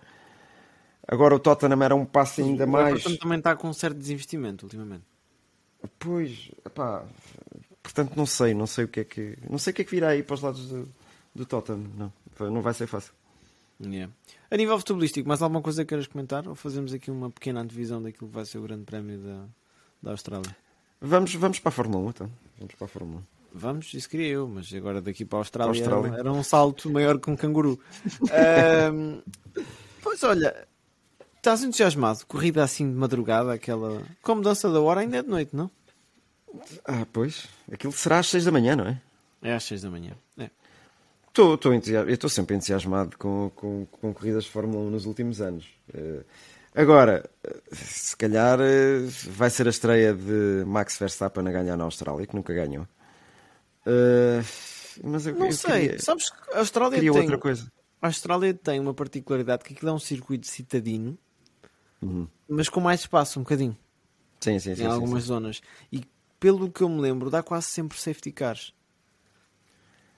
[1.07, 2.99] Agora o Tottenham era um passo ainda O mais.
[2.99, 5.03] Everton também está com um certo desinvestimento ultimamente.
[5.99, 7.05] Pois, epá,
[7.83, 9.37] portanto não sei, não sei o que é que.
[9.49, 10.89] Não sei o que é que virá aí para os lados do,
[11.33, 11.85] do Tottenham.
[11.95, 12.11] Não,
[12.49, 13.13] não vai ser fácil.
[13.79, 14.11] Yeah.
[14.49, 16.47] A nível futebolístico, mais alguma coisa que queiras comentar?
[16.47, 19.45] Ou fazemos aqui uma pequena antevisão daquilo que vai ser o grande prémio da,
[20.01, 20.55] da Austrália?
[21.01, 22.31] Vamos, vamos para a Fórmula 1 então.
[22.57, 23.23] Vamos para a Fórmula 1.
[23.57, 26.07] Vamos, isso queria eu, mas agora daqui para a Austrália, Austrália.
[26.07, 27.79] Era, era um salto maior que um canguru.
[28.31, 29.21] Ahm,
[30.01, 30.67] pois olha,
[31.45, 32.25] estás entusiasmado?
[32.25, 34.01] Corrida assim de madrugada, aquela.
[34.23, 35.69] Com a mudança da hora ainda é de noite, não?
[36.83, 37.47] Ah, pois.
[37.71, 38.99] Aquilo será às 6 da manhã, não é?
[39.43, 40.13] É às 6 da manhã.
[40.39, 40.49] É.
[41.27, 45.41] Estou, entusiasmado, eu estou sempre entusiasmado com, com, com corridas de Fórmula 1 nos últimos
[45.41, 45.67] anos.
[45.93, 46.23] Eh,
[46.73, 51.83] agora, eh, se calhar eh, vai ser a estreia de Max Verstappen a ganhar na
[51.83, 52.87] Austrália, que nunca ganhou.
[55.03, 57.09] Mas eu, Não eu sei, queria, sabes que a Austrália tem.
[57.09, 57.71] outra coisa.
[58.01, 61.17] A Austrália tem uma particularidade que aquilo é um circuito citadino,
[62.01, 62.27] Uhum.
[62.47, 63.77] mas com mais espaço, um bocadinho,
[64.39, 65.27] Sim, sim, em sim, algumas sim.
[65.27, 65.61] zonas.
[65.91, 66.03] E
[66.39, 68.73] pelo que eu me lembro, dá quase sempre safety cars.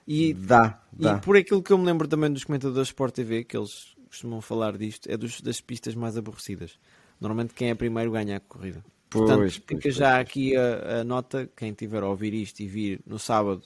[0.06, 1.16] E, Dá, dá.
[1.16, 4.40] e por aquilo que eu me lembro também dos comentadores Sport TV, que eles costumam
[4.40, 6.78] falar disto, é dos, das pistas mais aborrecidas.
[7.20, 8.82] Normalmente quem é primeiro ganha a corrida.
[9.10, 12.60] Pois, Portanto, pois, fica pois, já aqui a, a nota, quem tiver a ouvir isto
[12.60, 13.62] e vir no sábado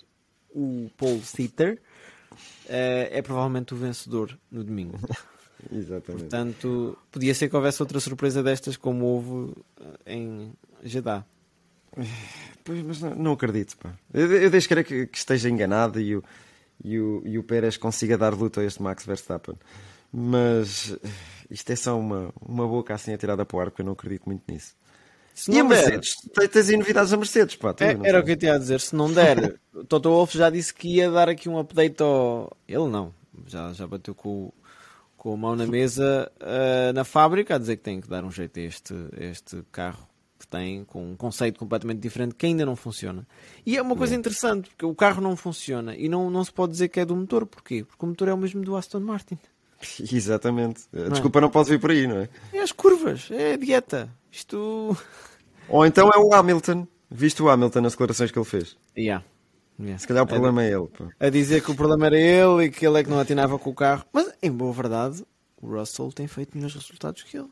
[0.54, 1.80] o pole sitter,
[2.68, 4.98] eh, é provavelmente o vencedor no domingo.
[5.70, 6.22] Exatamente.
[6.22, 9.52] Portanto, podia ser que houvesse outra surpresa destas, como houve
[10.06, 10.52] eh, em
[10.82, 11.24] Jeddah.
[12.64, 13.92] Pois, mas não, não acredito, pá.
[14.12, 16.24] Eu, eu deixo que, que esteja enganado e o,
[16.82, 19.54] e, o, e o Pérez consiga dar luta a este Max Verstappen.
[20.12, 21.08] Mas eh,
[21.50, 24.24] isto é só uma, uma boca assim atirada para o ar, porque eu não acredito
[24.26, 24.74] muito nisso.
[25.34, 26.10] Se e a não der, Mercedes?
[26.34, 27.74] Te- Tens aí novidades da Mercedes, pá.
[27.80, 28.80] É, era o que eu tinha a dizer.
[28.80, 29.58] Se não der,
[29.88, 32.54] Toto Wolff já disse que ia dar aqui um update ao.
[32.68, 33.14] Ele não.
[33.46, 34.54] Já, já bateu com, o-
[35.22, 38.30] com a mão na mesa ah, na fábrica a dizer que tem que dar um
[38.32, 42.74] jeito a este, este carro que tem, com um conceito completamente diferente que ainda não
[42.74, 43.24] funciona.
[43.64, 46.72] E é uma coisa interessante, porque o carro não funciona e não, não se pode
[46.72, 47.46] dizer que é do motor.
[47.46, 47.84] Porquê?
[47.84, 49.38] Porque o motor é o mesmo do Aston Martin.
[50.12, 50.82] Exatamente.
[50.92, 52.28] A Desculpa, não pode vir por aí, não é?
[52.52, 54.10] É as curvas, é a dieta.
[54.28, 54.96] Isto.
[55.68, 56.84] Ou então é o Hamilton.
[57.08, 58.76] Viste o Hamilton nas declarações que ele fez?
[58.98, 59.24] Yeah.
[59.78, 59.98] Yeah.
[59.98, 61.08] Se calhar o problema é ele, pá.
[61.18, 63.70] a dizer que o problema era ele e que ele é que não atinava com
[63.70, 64.04] o carro.
[64.12, 65.24] Mas, em boa verdade,
[65.60, 67.48] o Russell tem feito melhores resultados que ele.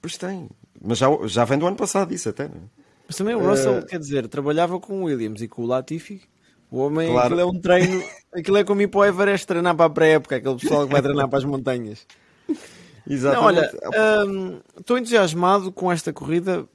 [0.00, 0.48] Pois tem.
[0.80, 2.82] Mas já, já vem do ano passado isso até, não é?
[3.06, 6.22] Mas também o Russell, quer dizer, trabalhava com o Williams e com o Latifi.
[6.70, 7.26] O homem, Claro.
[7.34, 8.02] aquilo é um treino,
[8.34, 11.02] aquilo é como ir para o Everest treinar para a pré-época, aquele pessoal que vai
[11.02, 12.06] treinar para as montanhas.
[13.04, 14.30] Não, olha, Exatamente.
[14.30, 16.66] hum, estou entusiasmado com esta corrida,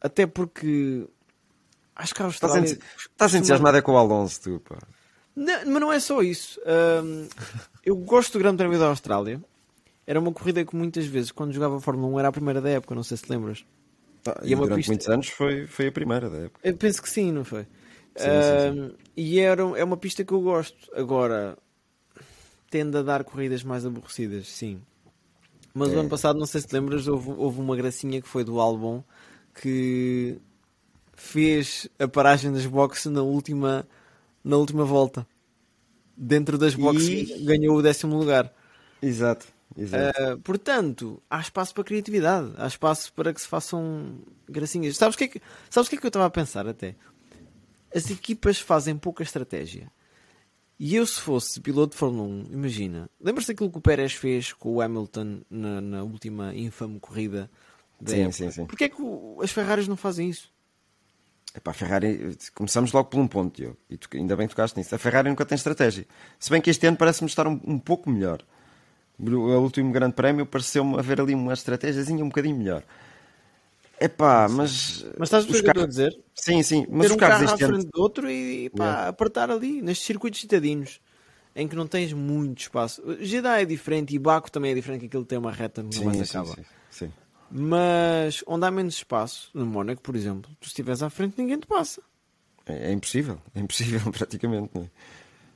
[0.00, 1.06] até porque
[1.96, 2.72] acho que a Estás Austrália.
[2.72, 4.78] entu- Estás entusiasmado é com o Alonso, tu, pá.
[5.34, 6.60] Não, mas não é só isso.
[7.04, 7.28] Hum,
[7.84, 9.42] eu gosto do Grande Prémio da Austrália.
[10.06, 12.94] Era uma corrida que muitas vezes, quando jogava Fórmula 1, era a primeira da época,
[12.94, 13.64] não sei se te lembras.
[14.26, 16.60] Ah, E e é uma durante pista- muitos anos foi, foi a primeira da época.
[16.62, 17.66] Eu penso que sim, não foi?
[18.16, 20.76] Sim, sim, Hum, E era, é uma pista que eu gosto.
[20.94, 21.58] Agora,
[22.70, 24.80] tende a dar corridas mais aborrecidas, sim.
[25.74, 25.96] Mas É.
[25.96, 28.58] o ano passado, não sei se te lembras, houve, houve uma gracinha que foi do
[28.60, 29.02] Albon
[29.60, 30.38] que
[31.16, 33.88] fez a paragem das boxes na última,
[34.44, 35.26] na última volta.
[36.16, 38.52] Dentro das boxes E- ganhou o décimo lugar.
[39.02, 39.46] Exato,
[39.76, 40.18] exato.
[40.20, 44.96] Uh, portanto, há espaço para criatividade, há espaço para que se façam gracinhas.
[44.96, 46.94] Sabes o que é que, sabes que, é que eu estava a pensar até?
[47.94, 49.90] As equipas fazem pouca estratégia.
[50.78, 54.52] E eu, se fosse piloto de Fórmula 1, imagina, lembras-te daquilo que o Pérez fez
[54.52, 57.50] com o Hamilton na, na última infame corrida?
[57.98, 58.32] da Sim, época?
[58.32, 58.66] sim, sim.
[58.66, 59.02] Porquê é que
[59.42, 60.52] as Ferraris não fazem isso?
[61.56, 64.78] Epá, a Ferrari, começamos logo por um ponto, Diogo, e tu, ainda bem que tocaste
[64.78, 64.94] nisso.
[64.94, 66.06] A Ferrari nunca tem estratégia.
[66.38, 68.42] Se bem que este ano parece-me estar um, um pouco melhor.
[69.18, 72.82] O último grande prémio pareceu-me haver ali uma estratégiazinha um bocadinho melhor.
[73.98, 75.06] Epá, mas.
[75.18, 76.14] Mas estás a o que eu estou a dizer?
[76.34, 77.74] Sim, sim, mas ter os um carros carro à este ano.
[77.74, 79.08] frente do outro e pá, Yeah.
[79.08, 81.00] apertar ali, nestes circuitos citadinos.
[81.58, 83.02] em que não tens muito espaço.
[83.20, 86.04] Jeddah é diferente e Baco também é diferente, que aquilo tem uma reta que não
[86.04, 86.48] mais acaba.
[86.48, 86.64] sim, sim.
[87.50, 91.66] Mas onde há menos espaço, no Mónaco, por exemplo, tu estiveres à frente, ninguém te
[91.66, 92.02] passa.
[92.66, 94.70] É, é impossível, é impossível praticamente.
[94.74, 94.90] Não, é?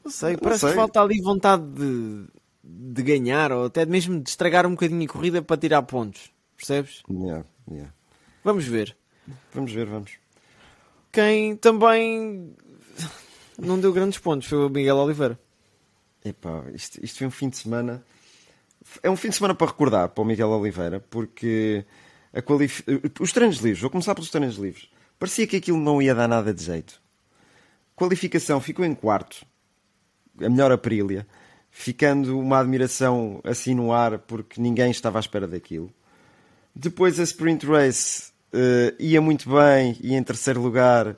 [0.04, 0.70] não sei, Não parece sei.
[0.70, 2.26] que falta ali vontade de,
[2.62, 6.30] de ganhar ou até mesmo de estragar um bocadinho a corrida para tirar pontos.
[6.56, 7.02] Percebes?
[7.10, 7.92] Yeah, yeah.
[8.44, 8.96] Vamos ver.
[9.52, 10.12] Vamos ver, vamos.
[11.12, 12.54] Quem também
[13.58, 15.38] não deu grandes pontos foi o Miguel Oliveira.
[16.24, 18.04] Epá, isto, isto foi um fim de semana.
[19.02, 21.84] É um fim de semana para recordar para o Miguel Oliveira, porque
[22.32, 22.82] a qualif...
[23.20, 24.88] os treinos livres, vou começar pelos treinos livres.
[25.18, 27.00] Parecia que aquilo não ia dar nada de jeito.
[27.94, 29.44] Qualificação ficou em quarto,
[30.40, 31.26] a melhor Aprilia,
[31.70, 35.92] ficando uma admiração assim no ar, porque ninguém estava à espera daquilo.
[36.74, 41.14] Depois a sprint race eh, ia muito bem, ia em terceiro lugar,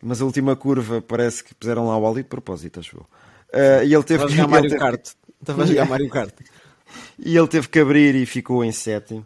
[0.00, 3.06] mas a última curva parece que puseram lá o óleo de propósito, acho eu.
[3.52, 5.08] Eh, e ele teve Estava que- jogar Mario teve- Kart.
[5.40, 6.34] Estava a jogar Mario Kart.
[7.18, 9.24] E ele teve que abrir e ficou em sétimo.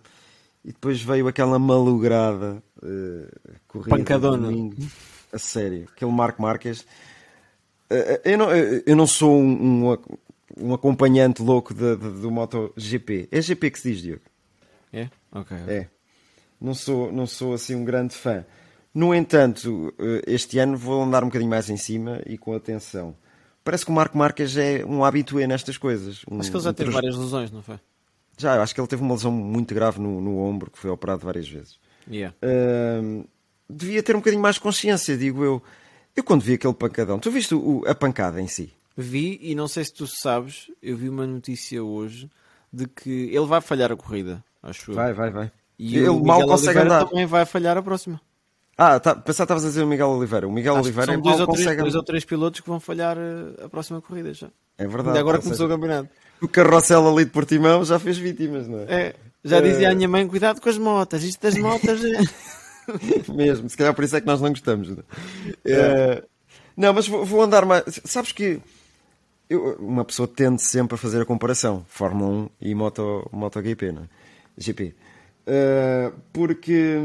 [0.65, 3.29] E depois veio aquela malograda eh,
[3.69, 3.97] corrida.
[3.97, 4.49] Pancadona.
[4.49, 4.77] domingo.
[5.33, 5.87] A sério.
[5.95, 6.85] Aquele Marco Marques.
[7.89, 9.99] Eh, eu, não, eu eu não sou um, um,
[10.59, 13.29] um acompanhante louco de- de- do MotoGP.
[13.31, 14.23] É GP que se diz, Diogo.
[14.93, 15.09] É?
[15.33, 15.57] Ok.
[15.69, 15.87] É.
[16.61, 18.45] Não sou, não sou assim um grande fã.
[18.95, 19.93] No entanto,
[20.27, 23.15] este ano vou andar um bocadinho mais em cima e com atenção.
[23.67, 26.23] Parece que o Marco Marques é um habitué nestas coisas.
[26.31, 27.79] Um, Acho que ele já um teve várias lesões, não foi?
[28.39, 31.25] já, acho que ele teve uma lesão muito grave no, no ombro, que foi operado
[31.27, 31.79] várias vezes.
[32.09, 32.35] Yeah.
[32.43, 33.25] Ahm,
[33.69, 35.61] devia ter um bocadinho mais consciência, digo eu.
[36.15, 38.73] Eu quando vi aquele pancadão, tu viste o- a pancada em si?
[38.97, 42.31] Vi, e não sei se tu sabes, eu vi uma notícia hoje
[42.73, 44.95] de que ele vai falhar a corrida, acho eu.
[44.95, 45.53] Vai, vai, vai.
[45.79, 47.09] E ele o mal Miguel consegue Oliveira andar.
[47.09, 48.21] também vai falhar a próxima.
[48.79, 50.47] Ah, tá, pensava que estavas a dizer o Miguel Oliveira.
[50.47, 52.69] O Miguel Acho Oliveira são mal dois ou, três, consegue dois ou três pilotos que
[52.69, 54.49] vão falhar eh, a próxima corrida já.
[54.77, 55.09] É verdade.
[55.09, 56.11] Ainda agora Ou começou o seja, campeonato.
[56.43, 58.85] o carrossel ali de Portimão já fez vítimas, não é?
[58.89, 62.19] É, já dizia a minha mãe, cuidado com as motas, isto das motas é...
[63.33, 64.89] Mesmo, se calhar por isso é que nós não gostamos.
[64.91, 65.73] Não, é?
[65.73, 66.25] Eh,
[66.77, 67.83] não mas vou, vou andar mais.
[68.05, 68.61] Sabes que
[69.49, 74.03] eu- uma pessoa tende sempre a fazer a comparação Fórmula 1 e Moto, MotoGP, não
[74.03, 74.07] é?
[74.59, 74.95] GP.
[75.47, 76.99] Eh, porque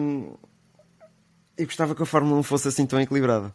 [1.58, 3.54] eu gostava que a Fórmula 1 fosse assim tão equilibrada.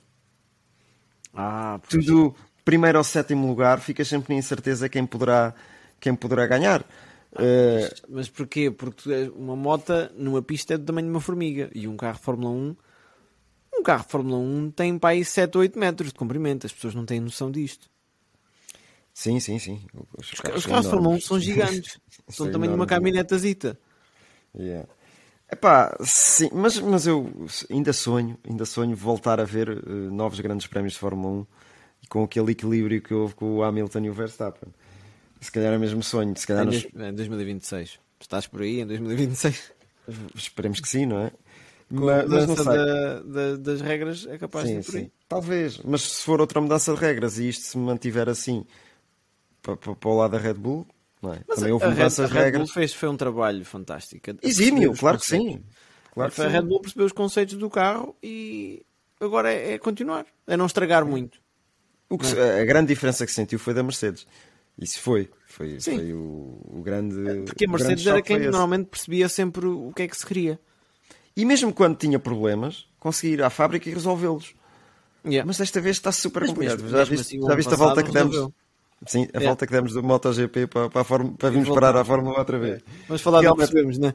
[1.35, 2.05] Ah, pois.
[2.05, 2.35] Tudo
[2.65, 5.55] primeiro ao sétimo lugar, ficas sempre na incerteza quem poderá,
[6.01, 6.85] quem poderá ganhar.
[7.39, 8.71] Eh, Mas porquê?
[8.71, 12.25] Porque uma moto numa pista é do tamanho de uma formiga e um carro de
[12.25, 12.77] Fórmula 1
[13.79, 16.67] um carro de Fórmula 1 tem para aí 7 ou 8 metros de comprimento.
[16.67, 17.89] As pessoas não têm noção disto.
[19.13, 19.85] sim, sim, sim.
[20.17, 21.99] Os, Os carros de Fórmula 1 são gigantes.
[22.29, 23.79] São do tamanho de uma caminhonetazita.
[24.59, 24.89] Yeah.
[25.51, 27.33] Epá, sim, mas, mas eu
[27.71, 31.47] ainda sonho, ainda sonho voltar a ver eh, novos grandes prémios de Fórmula 1
[32.03, 34.69] e com aquele equilíbrio que houve com o Hamilton e o Verstappen.
[35.41, 37.99] Se calhar é mesmo sonho, se calhar Em, dois- em 2026.
[38.21, 39.73] Estás por aí em 2026.
[40.35, 41.33] esperemos que sim, não é?
[41.97, 42.81] Com a Mas, mas não mudança sei.
[42.85, 45.07] da- da- das regras é capaz Sim, de ir por aí.
[45.07, 45.11] sim.
[45.29, 48.65] Talvez, mas se for outra mudança de regras e isto se mantiver assim
[49.63, 50.87] para, para, para o lado da Red Bull,
[51.35, 51.41] é?
[51.47, 52.71] Mas também a, houve a Red, mudanças a Red Bull regras.
[52.73, 54.31] fez, foi um trabalho fantástico.
[54.43, 55.63] Exímio, claro que sim.
[56.13, 56.49] Claro que a.
[56.49, 58.85] Red Bull percebeu os conceitos do carro e
[59.21, 60.27] agora é, é continuar.
[60.47, 61.39] É não estragar muito.
[62.09, 64.27] O que se- a grande diferença que se sentiu foi da Mercedes.
[64.79, 65.29] Isso foi.
[65.47, 67.17] Foi, foi o, o grande.
[67.47, 70.61] Porque a Mercedes era quem normalmente percebia sempre o que é que se queria.
[71.37, 74.55] E mesmo quando tinha problemas, conseguia ir à fábrica e resolvê-los.
[75.25, 75.45] Yeah.
[75.47, 76.77] Mas desta vez está super complicado.
[76.83, 78.35] mesmo- já mesmo viste, assim, já viste a volta que demos?
[78.35, 78.55] resolveu.
[79.07, 79.47] Sim, a Yeah.
[79.49, 82.83] volta que demos do MotoGP para, para, a para virmos parar à Fórmula outra vez.
[83.07, 84.15] Vamos falar do que percebemos, não é?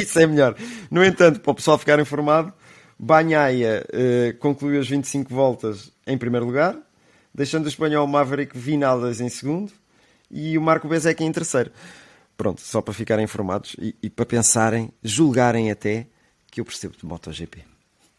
[0.00, 0.54] Isso é melhor.
[0.90, 2.52] No entanto, para o pessoal ficar informado,
[2.98, 6.76] Banhaia eh, concluiu as 25 voltas em primeiro lugar,
[7.34, 9.72] deixando o espanhol Maverick Vinales em segundo
[10.30, 11.72] e o Marco Bezek em terceiro.
[12.36, 16.06] Pronto, só para ficarem informados e, e para pensarem, julgarem até
[16.50, 17.64] que eu percebo de MotoGP.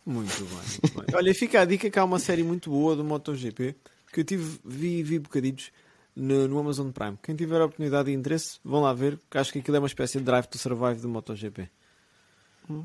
[0.05, 0.49] Muito bem,
[0.83, 1.15] muito bem.
[1.15, 3.73] Olha, fica a dica que há uma série muito boa do MotoGP
[4.13, 5.71] que eu tive, vi, vi bocadinhos
[6.15, 7.17] no, no Amazon Prime.
[7.21, 9.87] Quem tiver a oportunidade e interesse, vão lá ver, que acho que aquilo é uma
[9.87, 11.69] espécie de Drive to Survive do MotoGP.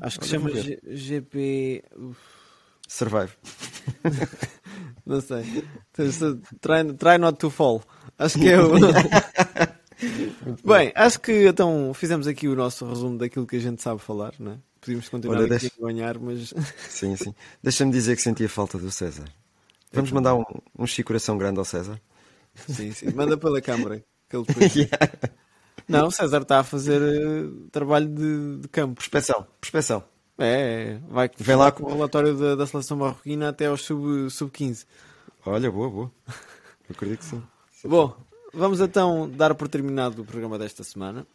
[0.01, 0.49] Acho que chama.
[0.51, 1.83] G- GP.
[1.95, 2.17] uf,
[2.87, 3.31] Survive.
[5.05, 5.43] Não sei.
[6.59, 7.81] Try, try not to fall.
[8.17, 8.71] Acho que é o.
[10.65, 14.33] Bem, acho que então fizemos aqui o nosso resumo daquilo que a gente sabe falar,
[14.39, 14.57] não é?
[14.79, 16.53] Podíamos continuar Olha, aqui deixa- a ganhar, mas.
[16.87, 17.33] Sim, sim.
[17.61, 19.25] Deixa-me dizer que sentia falta do César.
[19.91, 20.43] Vamos mandar um,
[20.77, 21.99] um chico coração grande ao César?
[22.67, 23.11] Sim, sim.
[23.13, 24.03] Manda pela câmara.
[24.29, 24.73] Que ele depois...
[25.87, 28.95] Não, o César está a fazer eh, trabalho de, de campo.
[28.95, 30.03] Prospeção, prospeção.
[30.37, 30.45] É,
[30.93, 34.85] é, vai Vem lá com o relatório da, da seleção marroquina até aos sub- sub-15.
[35.45, 36.11] Olha, boa, boa.
[36.27, 37.43] Eu acredito que sim.
[37.83, 38.15] Bom,
[38.53, 41.25] vamos então dar por terminado o programa desta semana.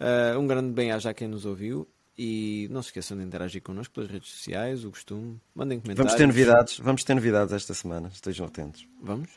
[0.00, 1.86] Uh, um grande bem-aja a quem nos ouviu
[2.16, 6.12] e não se esqueçam de interagir connosco pelas redes sociais, o costume, mandem comentários.
[6.12, 8.86] Vamos ter novidades, vamos ter novidades esta semana, estejam atentos.
[9.00, 9.30] Vamos?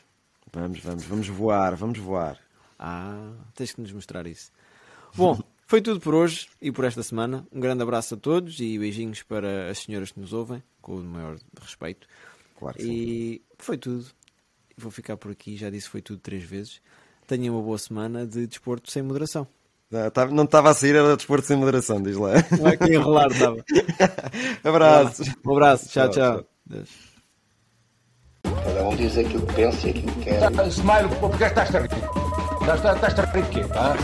[0.52, 2.38] Vamos, vamos, vamos voar, vamos voar.
[2.78, 4.52] Ah, tens que nos mostrar isso.
[5.14, 7.46] Bom, foi tudo por hoje e por esta semana.
[7.50, 11.04] Um grande abraço a todos e beijinhos para as senhoras que nos ouvem, com o
[11.04, 12.06] maior respeito.
[12.58, 13.40] Claro que e sim.
[13.58, 14.06] foi tudo.
[14.76, 16.80] Vou ficar por aqui, já disse foi tudo três vezes.
[17.26, 19.48] Tenham uma boa semana de desporto sem moderação.
[20.32, 22.32] Não estava a sair, era desporto sem moderação, diz lá.
[22.58, 23.56] Não é que enrolar, estava.
[24.64, 25.28] Abraços.
[25.46, 26.44] Um abraço, tchau, Tchau, tchau.
[26.66, 26.88] Deus.
[28.42, 30.50] Cada um diz aquilo que pensa e aquilo que quer.
[30.70, 31.90] Smile, porque estás-te a rir?
[32.60, 33.64] Estás-te a rir de quê?
[33.68, 33.94] tá?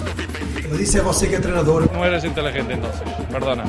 [0.70, 1.92] Mas isso é você que é treinador.
[1.92, 3.64] No eres inteligente entonces, perdona.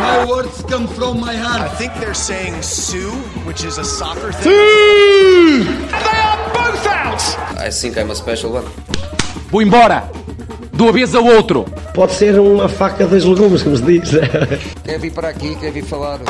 [0.00, 1.76] My words come from my I heart.
[1.78, 3.10] think they're saying Sue,
[3.46, 4.50] which is a soccer thing.
[5.66, 5.83] Out.
[7.66, 8.66] I think I'm a special one.
[9.50, 10.10] Vou embora!
[10.74, 11.64] Do avesso ao outro!
[11.94, 14.10] Pode ser uma faca dos legumes, como se diz.
[14.84, 16.20] Quer vir para aqui, quer vir falar.